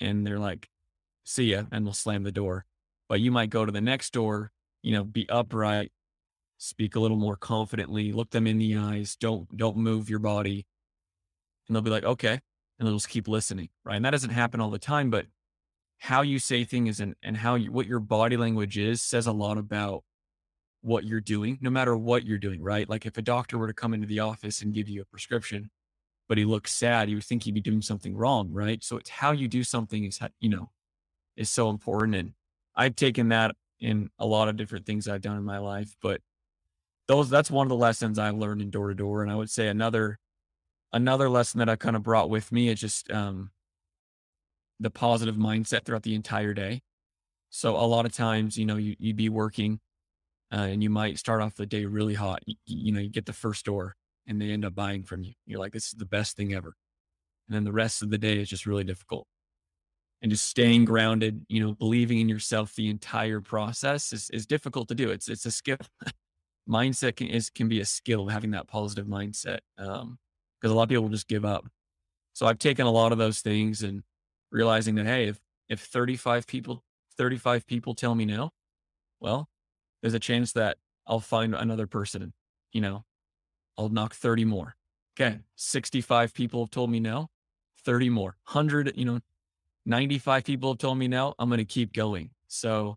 And 0.00 0.26
they're 0.26 0.38
like, 0.38 0.68
see 1.24 1.52
ya. 1.52 1.64
And 1.70 1.86
they'll 1.86 1.92
slam 1.92 2.22
the 2.22 2.32
door. 2.32 2.66
But 3.08 3.20
you 3.20 3.30
might 3.30 3.50
go 3.50 3.64
to 3.64 3.72
the 3.72 3.80
next 3.80 4.12
door, 4.12 4.52
you 4.82 4.92
know, 4.92 5.04
be 5.04 5.28
upright, 5.28 5.92
speak 6.58 6.96
a 6.96 7.00
little 7.00 7.16
more 7.16 7.36
confidently, 7.36 8.12
look 8.12 8.30
them 8.30 8.46
in 8.46 8.58
the 8.58 8.76
eyes, 8.76 9.16
don't 9.16 9.54
don't 9.56 9.76
move 9.76 10.08
your 10.08 10.18
body. 10.18 10.66
And 11.66 11.74
they'll 11.74 11.82
be 11.82 11.90
like, 11.90 12.04
okay. 12.04 12.40
And 12.78 12.88
they'll 12.88 12.96
just 12.96 13.08
keep 13.08 13.28
listening. 13.28 13.68
Right. 13.84 13.96
And 13.96 14.04
that 14.04 14.10
doesn't 14.10 14.30
happen 14.30 14.60
all 14.60 14.70
the 14.70 14.78
time, 14.78 15.10
but 15.10 15.26
how 16.04 16.20
you 16.20 16.38
say 16.38 16.64
things 16.64 17.00
and, 17.00 17.14
and 17.22 17.34
how 17.34 17.54
you, 17.54 17.72
what 17.72 17.86
your 17.86 17.98
body 17.98 18.36
language 18.36 18.76
is 18.76 19.00
says 19.00 19.26
a 19.26 19.32
lot 19.32 19.56
about 19.56 20.04
what 20.82 21.02
you're 21.02 21.18
doing, 21.18 21.56
no 21.62 21.70
matter 21.70 21.96
what 21.96 22.26
you're 22.26 22.36
doing, 22.36 22.62
right? 22.62 22.86
Like 22.90 23.06
if 23.06 23.16
a 23.16 23.22
doctor 23.22 23.56
were 23.56 23.68
to 23.68 23.72
come 23.72 23.94
into 23.94 24.06
the 24.06 24.20
office 24.20 24.60
and 24.60 24.74
give 24.74 24.86
you 24.86 25.00
a 25.00 25.06
prescription, 25.06 25.70
but 26.28 26.36
he 26.36 26.44
looks 26.44 26.74
sad, 26.74 27.08
you 27.08 27.16
would 27.16 27.24
think 27.24 27.44
he'd 27.44 27.54
be 27.54 27.60
doing 27.62 27.80
something 27.80 28.14
wrong, 28.14 28.52
right? 28.52 28.84
So 28.84 28.98
it's 28.98 29.08
how 29.08 29.32
you 29.32 29.48
do 29.48 29.64
something 29.64 30.04
is, 30.04 30.20
you 30.40 30.50
know, 30.50 30.68
is 31.38 31.48
so 31.48 31.70
important. 31.70 32.16
And 32.16 32.32
I've 32.76 32.96
taken 32.96 33.30
that 33.30 33.56
in 33.80 34.10
a 34.18 34.26
lot 34.26 34.50
of 34.50 34.58
different 34.58 34.84
things 34.84 35.08
I've 35.08 35.22
done 35.22 35.38
in 35.38 35.44
my 35.44 35.58
life, 35.58 35.96
but 36.02 36.20
those 37.08 37.30
that's 37.30 37.50
one 37.50 37.64
of 37.64 37.70
the 37.70 37.76
lessons 37.76 38.18
I've 38.18 38.36
learned 38.36 38.60
in 38.60 38.68
door 38.68 38.88
to 38.88 38.94
door. 38.94 39.22
And 39.22 39.32
I 39.32 39.36
would 39.36 39.50
say 39.50 39.68
another 39.68 40.18
another 40.92 41.30
lesson 41.30 41.60
that 41.60 41.70
I 41.70 41.76
kind 41.76 41.96
of 41.96 42.02
brought 42.02 42.28
with 42.28 42.52
me 42.52 42.68
is 42.68 42.78
just 42.78 43.10
um, 43.10 43.52
the 44.80 44.90
positive 44.90 45.36
mindset 45.36 45.84
throughout 45.84 46.02
the 46.02 46.14
entire 46.14 46.54
day. 46.54 46.82
So 47.50 47.76
a 47.76 47.86
lot 47.86 48.06
of 48.06 48.12
times, 48.12 48.56
you 48.56 48.66
know, 48.66 48.76
you 48.76 48.96
you'd 48.98 49.16
be 49.16 49.28
working 49.28 49.80
uh, 50.52 50.66
and 50.70 50.82
you 50.82 50.90
might 50.90 51.18
start 51.18 51.42
off 51.42 51.54
the 51.54 51.66
day 51.66 51.84
really 51.84 52.14
hot. 52.14 52.42
You, 52.46 52.56
you 52.66 52.92
know, 52.92 53.00
you 53.00 53.10
get 53.10 53.26
the 53.26 53.32
first 53.32 53.64
door 53.64 53.94
and 54.26 54.40
they 54.40 54.50
end 54.50 54.64
up 54.64 54.74
buying 54.74 55.04
from 55.04 55.22
you. 55.22 55.34
You're 55.46 55.60
like, 55.60 55.72
this 55.72 55.86
is 55.86 55.94
the 55.94 56.06
best 56.06 56.36
thing 56.36 56.54
ever. 56.54 56.74
And 57.48 57.54
then 57.54 57.64
the 57.64 57.72
rest 57.72 58.02
of 58.02 58.10
the 58.10 58.18
day 58.18 58.40
is 58.40 58.48
just 58.48 58.66
really 58.66 58.84
difficult. 58.84 59.26
And 60.22 60.30
just 60.30 60.46
staying 60.46 60.86
grounded, 60.86 61.44
you 61.48 61.60
know, 61.60 61.74
believing 61.74 62.18
in 62.18 62.28
yourself 62.28 62.74
the 62.74 62.88
entire 62.88 63.40
process 63.40 64.12
is, 64.12 64.30
is 64.30 64.46
difficult 64.46 64.88
to 64.88 64.94
do. 64.94 65.10
It's 65.10 65.28
it's 65.28 65.46
a 65.46 65.50
skill. 65.50 65.76
mindset 66.68 67.16
can 67.16 67.26
is 67.28 67.50
can 67.50 67.68
be 67.68 67.80
a 67.80 67.84
skill 67.84 68.28
having 68.28 68.52
that 68.52 68.66
positive 68.66 69.06
mindset 69.06 69.58
um 69.78 70.18
because 70.60 70.72
a 70.72 70.74
lot 70.74 70.84
of 70.84 70.88
people 70.88 71.08
just 71.08 71.28
give 71.28 71.44
up 71.44 71.66
so 72.32 72.46
i've 72.46 72.58
taken 72.58 72.86
a 72.86 72.90
lot 72.90 73.12
of 73.12 73.18
those 73.18 73.40
things 73.40 73.82
and 73.82 74.02
realizing 74.54 74.94
that 74.94 75.04
hey 75.04 75.26
if 75.28 75.40
if 75.68 75.80
35 75.80 76.46
people 76.46 76.82
35 77.18 77.66
people 77.66 77.94
tell 77.94 78.14
me 78.14 78.24
no 78.24 78.52
well 79.20 79.48
there's 80.00 80.14
a 80.14 80.18
chance 80.20 80.52
that 80.52 80.78
i'll 81.06 81.20
find 81.20 81.54
another 81.54 81.86
person 81.86 82.32
you 82.74 82.80
know? 82.80 83.04
I'll 83.78 83.88
knock 83.88 84.14
30 84.14 84.44
more. 84.44 84.76
Okay 85.18 85.38
65 85.56 86.34
people 86.34 86.60
have 86.62 86.70
told 86.70 86.90
me 86.90 87.00
no 87.00 87.30
30 87.84 88.10
more. 88.10 88.36
100 88.50 88.92
you 88.96 89.04
know 89.04 89.20
95 89.86 90.44
people 90.44 90.72
have 90.72 90.78
told 90.78 90.98
me 90.98 91.08
no 91.08 91.34
i'm 91.38 91.48
going 91.48 91.58
to 91.58 91.64
keep 91.64 91.92
going. 91.92 92.30
So 92.48 92.96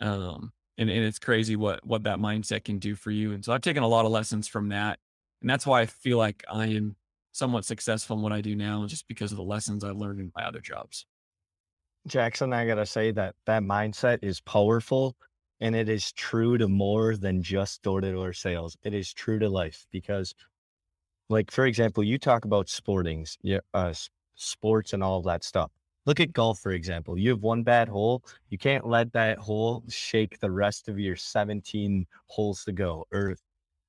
um 0.00 0.52
and, 0.78 0.88
and 0.88 1.04
it's 1.04 1.18
crazy 1.18 1.56
what 1.56 1.84
what 1.86 2.04
that 2.04 2.18
mindset 2.18 2.64
can 2.64 2.78
do 2.78 2.94
for 2.94 3.10
you. 3.10 3.32
And 3.32 3.44
so 3.44 3.52
I've 3.52 3.60
taken 3.60 3.82
a 3.82 3.88
lot 3.88 4.06
of 4.06 4.10
lessons 4.10 4.48
from 4.48 4.70
that, 4.70 4.98
and 5.40 5.50
that's 5.50 5.66
why 5.66 5.82
I 5.82 5.86
feel 5.86 6.18
like 6.18 6.44
I 6.50 6.66
am 6.66 6.96
somewhat 7.32 7.64
successful 7.64 8.16
in 8.16 8.22
what 8.22 8.32
I 8.32 8.40
do 8.40 8.54
now, 8.54 8.86
just 8.86 9.08
because 9.08 9.32
of 9.32 9.38
the 9.38 9.44
lessons 9.44 9.82
I've 9.82 9.96
learned 9.96 10.20
in 10.20 10.32
my 10.36 10.44
other 10.44 10.60
jobs. 10.60 11.06
Jaxon, 12.08 12.54
I 12.54 12.66
gotta 12.66 12.86
say 12.86 13.10
that 13.12 13.34
that 13.46 13.62
mindset 13.62 14.18
is 14.22 14.40
powerful, 14.40 15.16
and 15.60 15.74
it 15.74 15.88
is 15.88 16.12
true 16.12 16.58
to 16.58 16.68
more 16.68 17.16
than 17.16 17.42
just 17.42 17.82
door 17.82 18.00
to 18.00 18.12
door 18.12 18.32
sales. 18.32 18.76
It 18.82 18.94
is 18.94 19.12
true 19.12 19.38
to 19.38 19.48
life 19.48 19.86
because, 19.90 20.34
like 21.28 21.50
for 21.50 21.66
example, 21.66 22.02
you 22.02 22.18
talk 22.18 22.44
about 22.44 22.66
sportings, 22.66 23.36
yeah, 23.42 23.60
uh, 23.72 23.94
sports 24.34 24.92
and 24.92 25.02
all 25.02 25.18
of 25.18 25.24
that 25.24 25.44
stuff. 25.44 25.70
Look 26.04 26.18
at 26.18 26.32
golf, 26.32 26.58
for 26.58 26.72
example. 26.72 27.16
You 27.16 27.30
have 27.30 27.42
one 27.42 27.62
bad 27.62 27.88
hole. 27.88 28.24
You 28.48 28.58
can't 28.58 28.86
let 28.86 29.12
that 29.12 29.38
hole 29.38 29.84
shake 29.88 30.40
the 30.40 30.50
rest 30.50 30.88
of 30.88 30.98
your 30.98 31.14
17 31.14 32.06
holes 32.26 32.64
to 32.64 32.72
go 32.72 33.04
or 33.12 33.36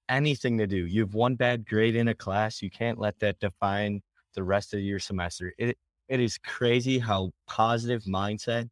anything 0.09 0.57
to 0.57 0.67
do. 0.67 0.85
You 0.85 1.01
have 1.01 1.13
one 1.13 1.35
bad 1.35 1.67
grade 1.67 1.95
in 1.95 2.07
a 2.07 2.15
class. 2.15 2.61
You 2.61 2.69
can't 2.69 2.99
let 2.99 3.19
that 3.19 3.39
define 3.39 4.01
the 4.33 4.43
rest 4.43 4.73
of 4.73 4.79
your 4.81 4.99
semester. 4.99 5.53
It, 5.57 5.77
it 6.09 6.19
is 6.19 6.37
crazy 6.37 6.99
how 6.99 7.31
positive 7.47 8.03
mindset 8.03 8.69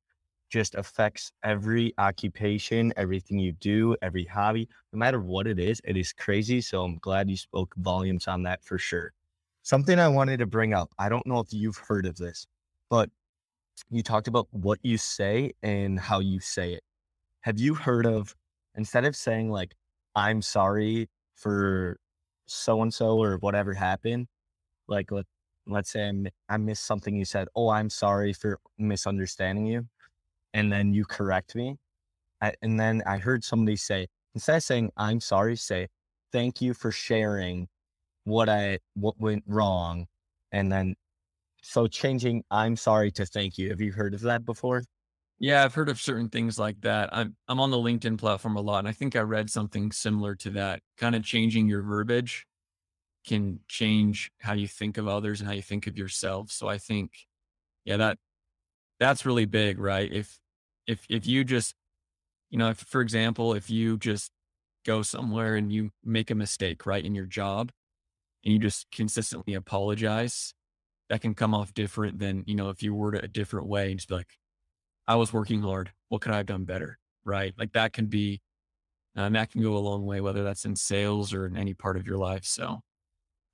just 0.49 0.75
affects 0.75 1.31
every 1.43 1.93
occupation, 1.97 2.93
everything 2.97 3.39
you 3.39 3.53
do, 3.53 3.95
every 4.01 4.25
hobby, 4.25 4.67
no 4.91 4.99
matter 4.99 5.21
what 5.21 5.47
it 5.47 5.59
is. 5.59 5.81
It 5.85 5.95
is 5.95 6.11
crazy. 6.11 6.59
So 6.59 6.83
I'm 6.83 6.97
glad 6.97 7.29
you 7.29 7.37
spoke 7.37 7.73
volumes 7.77 8.27
on 8.27 8.43
that 8.43 8.63
for 8.63 8.77
sure. 8.77 9.13
Something 9.63 9.97
I 9.97 10.09
wanted 10.09 10.37
to 10.39 10.45
bring 10.45 10.73
up 10.73 10.89
I 10.99 11.07
don't 11.07 11.25
know 11.25 11.39
if 11.39 11.53
you've 11.53 11.77
heard 11.77 12.05
of 12.05 12.17
this, 12.17 12.45
but 12.89 13.09
you 13.89 14.03
talked 14.03 14.27
about 14.27 14.47
what 14.51 14.79
you 14.83 14.97
say 14.97 15.53
and 15.63 15.99
how 15.99 16.19
you 16.19 16.39
say 16.39 16.73
it. 16.73 16.83
Have 17.41 17.59
you 17.59 17.73
heard 17.73 18.05
of 18.05 18.35
instead 18.75 19.05
of 19.05 19.15
saying 19.15 19.49
like, 19.49 19.73
I'm 20.15 20.41
sorry 20.41 21.09
for 21.41 21.97
so 22.45 22.81
and 22.81 22.93
so 22.93 23.17
or 23.17 23.37
whatever 23.37 23.73
happened, 23.73 24.27
like 24.87 25.11
let, 25.11 25.25
let's 25.65 25.91
say 25.91 26.07
I, 26.07 26.53
I 26.53 26.57
missed 26.57 26.85
something 26.85 27.15
you 27.15 27.25
said, 27.25 27.47
oh, 27.55 27.69
I'm 27.69 27.89
sorry 27.89 28.33
for 28.33 28.59
misunderstanding 28.77 29.65
you. 29.65 29.87
And 30.53 30.71
then 30.71 30.93
you 30.93 31.05
correct 31.05 31.55
me. 31.55 31.77
I, 32.41 32.53
and 32.61 32.79
then 32.79 33.01
I 33.05 33.17
heard 33.17 33.43
somebody 33.43 33.77
say, 33.77 34.07
instead 34.35 34.57
of 34.57 34.63
saying, 34.63 34.91
I'm 34.97 35.19
sorry, 35.19 35.55
say, 35.55 35.87
thank 36.31 36.61
you 36.61 36.73
for 36.73 36.91
sharing 36.91 37.67
what 38.25 38.49
I, 38.49 38.79
what 38.95 39.19
went 39.19 39.43
wrong. 39.47 40.07
And 40.51 40.71
then, 40.71 40.95
so 41.63 41.87
changing 41.87 42.43
I'm 42.51 42.75
sorry 42.75 43.11
to 43.11 43.25
thank 43.25 43.57
you. 43.57 43.69
Have 43.69 43.81
you 43.81 43.91
heard 43.91 44.13
of 44.13 44.21
that 44.21 44.45
before? 44.45 44.83
Yeah, 45.41 45.63
I've 45.65 45.73
heard 45.73 45.89
of 45.89 45.99
certain 45.99 46.29
things 46.29 46.59
like 46.59 46.81
that. 46.81 47.09
I'm 47.11 47.35
I'm 47.49 47.59
on 47.59 47.71
the 47.71 47.77
LinkedIn 47.77 48.19
platform 48.19 48.57
a 48.57 48.61
lot, 48.61 48.79
and 48.79 48.87
I 48.87 48.91
think 48.93 49.15
I 49.15 49.21
read 49.21 49.49
something 49.49 49.91
similar 49.91 50.35
to 50.35 50.51
that. 50.51 50.81
Kind 50.97 51.15
of 51.15 51.23
changing 51.23 51.67
your 51.67 51.81
verbiage 51.81 52.45
can 53.27 53.59
change 53.69 54.31
how 54.41 54.53
you 54.53 54.67
think 54.67 54.97
of 54.97 55.07
others 55.07 55.41
and 55.41 55.47
how 55.49 55.55
you 55.55 55.61
think 55.63 55.87
of 55.87 55.97
yourself. 55.97 56.51
So 56.51 56.67
I 56.69 56.77
think, 56.79 57.11
yeah, 57.85 57.97
that 57.97 58.19
that's 58.99 59.25
really 59.25 59.45
big, 59.45 59.79
right? 59.79 60.11
If 60.13 60.39
if 60.87 61.05
if 61.09 61.27
you 61.27 61.43
just, 61.45 61.75
you 62.51 62.57
know, 62.59 62.69
if 62.71 62.79
for 62.79 63.01
example, 63.01 63.53
if 63.53 63.69
you 63.69 63.97
just 63.97 64.31
go 64.85 65.01
somewhere 65.03 65.55
and 65.57 65.71
you 65.73 65.91
make 66.05 66.31
a 66.31 66.35
mistake, 66.35 66.85
right, 66.87 67.05
in 67.05 67.15
your 67.15 67.27
job, 67.27 67.71
and 68.45 68.53
you 68.53 68.59
just 68.59 68.87
consistently 68.91 69.55
apologize, 69.55 70.53
that 71.09 71.21
can 71.21 71.35
come 71.35 71.53
off 71.55 71.73
different 71.75 72.19
than 72.19 72.43
you 72.47 72.55
know 72.55 72.69
if 72.69 72.83
you 72.83 72.93
word 72.95 73.15
it 73.15 73.25
a 73.25 73.29
different 73.29 73.67
way 73.67 73.91
and 73.91 73.99
just 73.99 74.09
be 74.09 74.15
like 74.15 74.37
I 75.07 75.15
was 75.15 75.33
working 75.33 75.61
hard. 75.61 75.91
What 76.09 76.21
could 76.21 76.31
I 76.31 76.37
have 76.37 76.45
done 76.45 76.63
better? 76.63 76.97
Right. 77.23 77.53
Like 77.57 77.73
that 77.73 77.93
can 77.93 78.07
be, 78.07 78.41
uh, 79.15 79.29
that 79.29 79.51
can 79.51 79.61
go 79.61 79.75
a 79.75 79.79
long 79.79 80.05
way, 80.05 80.21
whether 80.21 80.43
that's 80.43 80.65
in 80.65 80.75
sales 80.75 81.33
or 81.33 81.45
in 81.45 81.57
any 81.57 81.73
part 81.73 81.97
of 81.97 82.07
your 82.07 82.17
life. 82.17 82.45
So 82.45 82.79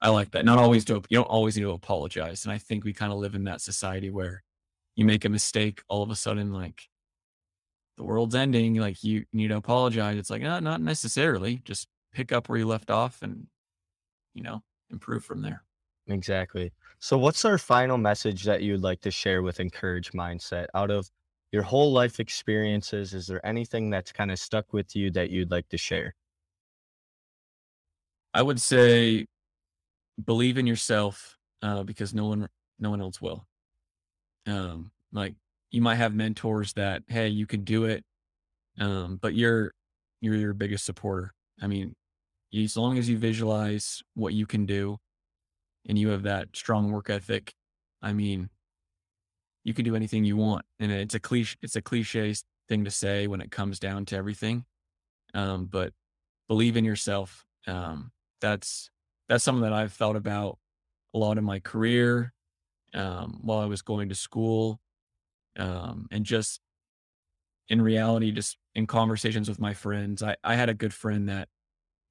I 0.02 0.10
like 0.10 0.32
that. 0.32 0.46
Not 0.46 0.60
always 0.60 0.86
do, 0.86 1.02
you 1.10 1.18
don't 1.18 1.26
always 1.26 1.58
need 1.58 1.64
to 1.64 1.72
apologize. 1.72 2.46
And 2.46 2.54
I 2.54 2.58
think 2.58 2.84
we 2.84 2.94
kind 2.94 3.12
of 3.12 3.20
live 3.20 3.36
in 3.36 3.46
that 3.46 3.62
society 3.62 4.10
where 4.10 4.44
you 4.96 5.06
make 5.06 5.26
a 5.26 5.30
mistake, 5.30 5.82
all 5.90 6.04
of 6.04 6.10
a 6.10 6.16
sudden, 6.16 6.54
like 6.54 6.84
the 7.98 8.04
world's 8.04 8.36
ending, 8.36 8.76
like 8.76 9.04
you 9.04 9.26
need 9.34 9.50
to 9.50 9.58
apologize. 9.58 10.18
It's 10.18 10.30
like, 10.30 10.44
uh, 10.44 10.60
not 10.60 10.82
necessarily. 10.82 11.62
Just 11.66 11.88
pick 12.14 12.32
up 12.32 12.48
where 12.48 12.60
you 12.60 12.68
left 12.68 12.92
off 12.92 13.22
and, 13.22 13.48
you 14.34 14.44
know, 14.44 14.62
improve 14.92 15.26
from 15.26 15.42
there. 15.42 15.64
Exactly. 16.08 16.72
So, 17.00 17.18
what's 17.18 17.46
our 17.46 17.58
final 17.58 17.98
message 17.98 18.44
that 18.44 18.62
you'd 18.62 18.82
like 18.82 19.02
to 19.02 19.12
share 19.12 19.42
with 19.42 19.60
Encourage 19.60 20.12
Mindset 20.14 20.68
out 20.74 20.90
of 20.90 21.10
your 21.52 21.64
whole 21.64 21.92
life 21.92 22.20
experiences, 22.20 23.14
is 23.14 23.28
there 23.28 23.46
anything 23.46 23.90
that's 23.90 24.12
kind 24.12 24.32
of 24.32 24.40
stuck 24.40 24.74
with 24.74 24.96
you 24.96 25.12
that 25.12 25.30
you'd 25.30 25.52
like 25.52 25.68
to 25.70 25.78
share? 25.78 26.16
I 28.34 28.42
would 28.42 28.62
say 28.62 29.26
believe 30.24 30.58
in 30.58 30.68
yourself 30.68 31.38
uh, 31.62 31.84
because 31.84 32.14
no 32.14 32.26
one 32.28 32.48
no 32.80 32.90
one 32.90 33.02
else 33.02 33.22
will. 33.22 33.48
Um, 34.46 34.92
like 35.12 35.36
you 35.72 35.82
might 35.82 35.96
have 35.96 36.14
mentors 36.14 36.74
that 36.74 37.04
hey 37.08 37.30
you 37.30 37.46
can 37.46 37.64
do 37.64 37.86
it, 37.86 38.04
um, 38.80 39.18
but 39.22 39.34
you're 39.34 39.72
you're 40.22 40.36
your 40.36 40.54
biggest 40.54 40.86
supporter. 40.86 41.34
I 41.62 41.68
mean, 41.68 41.94
as 42.56 42.78
long 42.78 42.98
as 42.98 43.10
you 43.10 43.18
visualize 43.18 44.02
what 44.14 44.34
you 44.34 44.46
can 44.46 44.66
do, 44.66 44.98
and 45.88 45.98
you 45.98 46.10
have 46.10 46.24
that 46.24 46.50
strong 46.54 46.92
work 46.92 47.10
ethic, 47.10 47.54
I 48.02 48.14
mean, 48.14 48.50
you 49.68 49.74
can 49.74 49.84
do 49.84 49.98
anything 49.98 50.24
you 50.24 50.38
want. 50.38 50.64
And 50.80 50.94
it's 50.94 51.14
a 51.14 51.20
cliche, 51.20 51.58
it's 51.62 51.76
a 51.76 51.82
cliche 51.82 52.34
thing 52.70 52.86
to 52.86 52.90
say 52.90 53.28
when 53.28 53.42
it 53.42 53.52
comes 53.52 53.80
down 53.80 54.06
to 54.06 54.16
everything. 54.16 54.64
Um, 55.34 55.66
but 55.66 55.92
believe 56.48 56.78
in 56.78 56.86
yourself. 56.86 57.46
Um, 57.68 58.14
that's, 58.40 58.90
that's 59.28 59.44
something 59.44 59.64
that 59.64 59.74
I've 59.74 59.92
thought 59.92 60.16
about 60.16 60.58
a 61.14 61.18
lot 61.18 61.38
in 61.38 61.44
my 61.44 61.60
career, 61.60 62.32
um, 62.94 63.40
while 63.42 63.60
I 63.60 63.66
was 63.66 63.82
going 63.82 64.08
to 64.08 64.16
school. 64.16 64.80
Um, 65.60 66.08
and 66.12 66.26
just 66.26 66.62
in 67.68 67.82
reality, 67.82 68.32
just 68.32 68.56
in 68.74 68.88
conversations 68.88 69.50
with 69.50 69.60
my 69.60 69.74
friends, 69.74 70.24
I, 70.24 70.38
I 70.46 70.56
had 70.56 70.70
a 70.70 70.74
good 70.74 70.94
friend 70.94 71.28
that, 71.28 71.50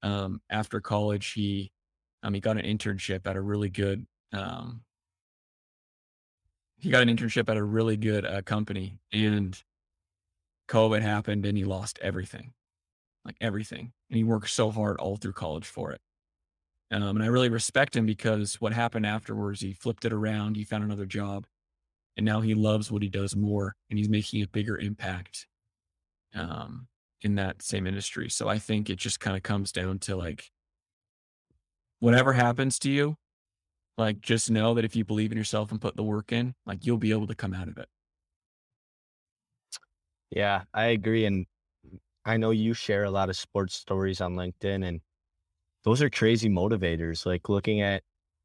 um, 0.03 0.43
after 0.51 0.83
college, 0.83 1.33
he, 1.33 1.73
um, 2.23 2.35
he 2.35 2.41
got 2.41 2.59
an 2.59 2.67
internship 2.67 3.27
at 3.27 3.37
a 3.37 3.41
really 3.41 3.71
good, 3.71 4.07
um, 4.35 4.83
he 6.79 6.91
got 6.91 7.03
an 7.03 7.15
internship 7.15 7.49
at 7.49 7.57
a 7.57 7.65
really 7.65 7.97
good 7.97 8.25
uh, 8.25 8.43
company 8.43 8.99
and 9.13 9.61
COVID 10.69 11.03
happened 11.03 11.47
and 11.47 11.57
he 11.57 11.65
lost 11.65 11.99
everything, 12.03 12.53
like 13.25 13.37
everything. 13.41 13.93
And 14.11 14.17
he 14.17 14.25
worked 14.25 14.51
so 14.51 14.71
hard 14.71 14.99
all 14.99 15.17
through 15.17 15.33
college 15.33 15.67
for 15.67 15.93
it. 15.93 16.01
Um, 16.91 17.17
and 17.17 17.23
I 17.23 17.27
really 17.27 17.49
respect 17.49 17.97
him 17.97 18.07
because 18.07 18.61
what 18.61 18.73
happened 18.73 19.07
afterwards, 19.07 19.61
he 19.61 19.73
flipped 19.73 20.05
it 20.05 20.13
around, 20.13 20.57
he 20.57 20.65
found 20.65 20.85
another 20.85 21.07
job, 21.07 21.47
and 22.17 22.25
now 22.25 22.41
he 22.41 22.55
loves 22.55 22.91
what 22.91 23.03
he 23.03 23.09
does 23.09 23.35
more 23.35 23.75
and 23.91 23.99
he's 23.99 24.09
making 24.09 24.43
a 24.43 24.49
bigger 24.49 24.79
impact 24.79 25.47
um, 26.35 26.87
in 27.23 27.35
that 27.37 27.63
same 27.63 27.87
industry. 27.87 28.29
So 28.31 28.49
I 28.49 28.59
think 28.59 28.89
it 28.89 28.99
just 28.99 29.19
kind 29.19 29.37
of 29.37 29.43
comes 29.43 29.73
down 29.73 29.99
to 30.01 30.17
like, 30.17 30.51
whatever 31.99 32.35
happens 32.35 32.79
to 32.81 32.91
you, 32.91 33.17
like, 33.99 34.21
just 34.21 34.51
know 34.51 34.75
that 34.75 34.85
if 34.85 34.97
you 34.97 35.05
believe 35.05 35.33
in 35.33 35.39
yourself 35.39 35.71
and 35.71 35.81
put 35.81 35.97
the 35.97 36.03
work 36.05 36.33
in, 36.33 36.55
like 36.67 36.85
you'll 36.87 36.99
be 36.99 37.13
able 37.13 37.27
to 37.29 37.35
come 37.35 37.55
out 37.55 37.69
of 37.69 37.79
it. 37.79 37.89
Yeah, 40.31 40.65
I 40.75 40.87
agree. 40.87 41.25
And 41.25 41.47
I 42.25 42.37
know 42.37 42.51
you 42.51 42.75
share 42.75 43.05
a 43.05 43.11
lot 43.11 43.31
of 43.31 43.37
sports 43.37 43.75
stories 43.75 44.21
on 44.21 44.37
LinkedIn, 44.37 44.87
and 44.87 45.01
those 45.85 46.03
are 46.03 46.11
crazy 46.11 46.49
motivators. 46.49 47.27
Like 47.27 47.49
looking 47.49 47.81
at 47.83 48.03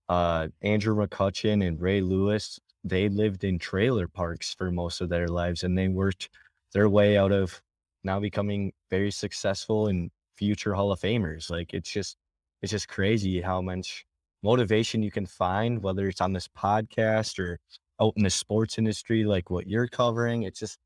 uh, 0.10 0.50
Andrew 0.62 0.96
McCutchen 0.96 1.66
and 1.68 1.82
Ray 1.82 2.02
Lewis, 2.02 2.60
they 2.84 3.10
lived 3.10 3.44
in 3.44 3.60
trailer 3.60 4.08
parks 4.08 4.54
for 4.56 4.72
most 4.72 5.02
of 5.02 5.10
their 5.10 5.28
lives, 5.28 5.64
and 5.64 5.78
they 5.78 5.88
worked 5.90 6.30
their 6.74 6.90
way 6.90 7.18
out 7.18 7.32
of 7.32 7.62
now 8.04 8.20
becoming 8.20 8.74
very 8.90 9.12
successful 9.12 9.88
and 9.88 10.12
future 10.36 10.74
Hall 10.76 10.92
of 10.92 11.02
Famers. 11.02 11.50
Like 11.52 11.74
it's 11.74 11.92
just, 11.92 12.18
it's 12.62 12.72
just 12.72 12.88
crazy 12.90 13.42
how 13.42 13.62
much 13.62 14.06
motivation 14.44 15.04
you 15.04 15.12
can 15.12 15.26
find, 15.26 15.84
whether 15.84 16.08
it's 16.08 16.22
on 16.22 16.34
this 16.34 16.48
podcast 16.48 17.40
or 17.40 17.60
out 18.02 18.14
in 18.16 18.24
the 18.24 18.30
sports 18.30 18.78
industry, 18.78 19.24
like 19.24 19.50
what 19.50 19.68
you're 19.68 19.88
covering. 19.88 20.44
It's 20.44 20.60
just 20.60 20.78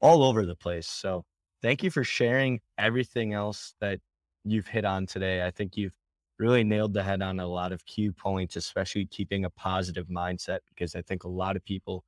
all 0.00 0.22
over 0.24 0.44
the 0.44 0.56
place. 0.56 0.88
So 0.88 1.24
thank 1.62 1.82
you 1.82 1.90
for 1.90 2.04
sharing 2.04 2.60
everything 2.78 3.32
else 3.32 3.74
that 3.80 4.00
you've 4.44 4.66
hit 4.66 4.84
on 4.84 5.06
today. 5.06 5.46
I 5.46 5.50
think 5.50 5.76
you've 5.76 5.96
really 6.38 6.64
nailed 6.64 6.92
the 6.92 7.02
head 7.02 7.22
on 7.22 7.38
a 7.38 7.46
lot 7.46 7.72
of 7.72 7.86
key 7.86 8.10
points, 8.10 8.56
especially 8.56 9.06
keeping 9.06 9.44
a 9.44 9.50
positive 9.50 10.08
mindset, 10.08 10.58
because 10.68 10.94
I 10.94 11.02
think 11.02 11.24
a 11.24 11.28
lot 11.28 11.56
of 11.56 11.64
people 11.64 12.04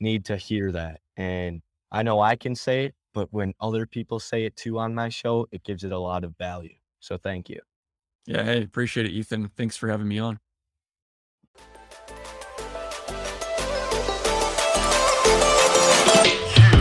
need 0.00 0.24
to 0.26 0.36
hear 0.36 0.70
that. 0.72 1.00
And 1.16 1.62
I 1.90 2.02
know 2.02 2.20
I 2.20 2.36
can 2.36 2.54
say 2.54 2.86
it, 2.86 2.94
but 3.12 3.32
when 3.32 3.54
other 3.60 3.86
people 3.86 4.20
say 4.20 4.44
it 4.44 4.56
too 4.56 4.78
on 4.78 4.94
my 4.94 5.08
show, 5.08 5.46
it 5.50 5.64
gives 5.64 5.84
it 5.84 5.92
a 5.92 5.98
lot 5.98 6.22
of 6.22 6.36
value. 6.36 6.76
So 7.00 7.16
thank 7.16 7.48
you. 7.48 7.60
Yeah, 8.26 8.42
hey, 8.42 8.62
appreciate 8.64 9.06
it, 9.06 9.12
Ethan. 9.12 9.50
Thanks 9.56 9.76
for 9.76 9.88
having 9.88 10.08
me 10.08 10.18
on. 10.18 10.40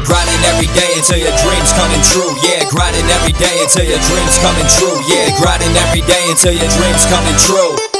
Grinding 0.09 0.41
every 0.49 0.65
day 0.73 0.89
until 0.97 1.21
your 1.21 1.35
dreams 1.45 1.69
coming 1.77 2.01
true. 2.09 2.33
Yeah, 2.41 2.65
grinding 2.69 3.05
every 3.13 3.33
day 3.37 3.61
until 3.61 3.85
your 3.85 4.01
dreams 4.09 4.37
coming 4.41 4.65
true. 4.73 4.97
Yeah, 5.05 5.37
grinding 5.37 5.75
every 5.85 6.01
day 6.01 6.25
until 6.29 6.53
your 6.53 6.69
dreams 6.73 7.05
coming 7.05 7.37
true. 7.45 7.74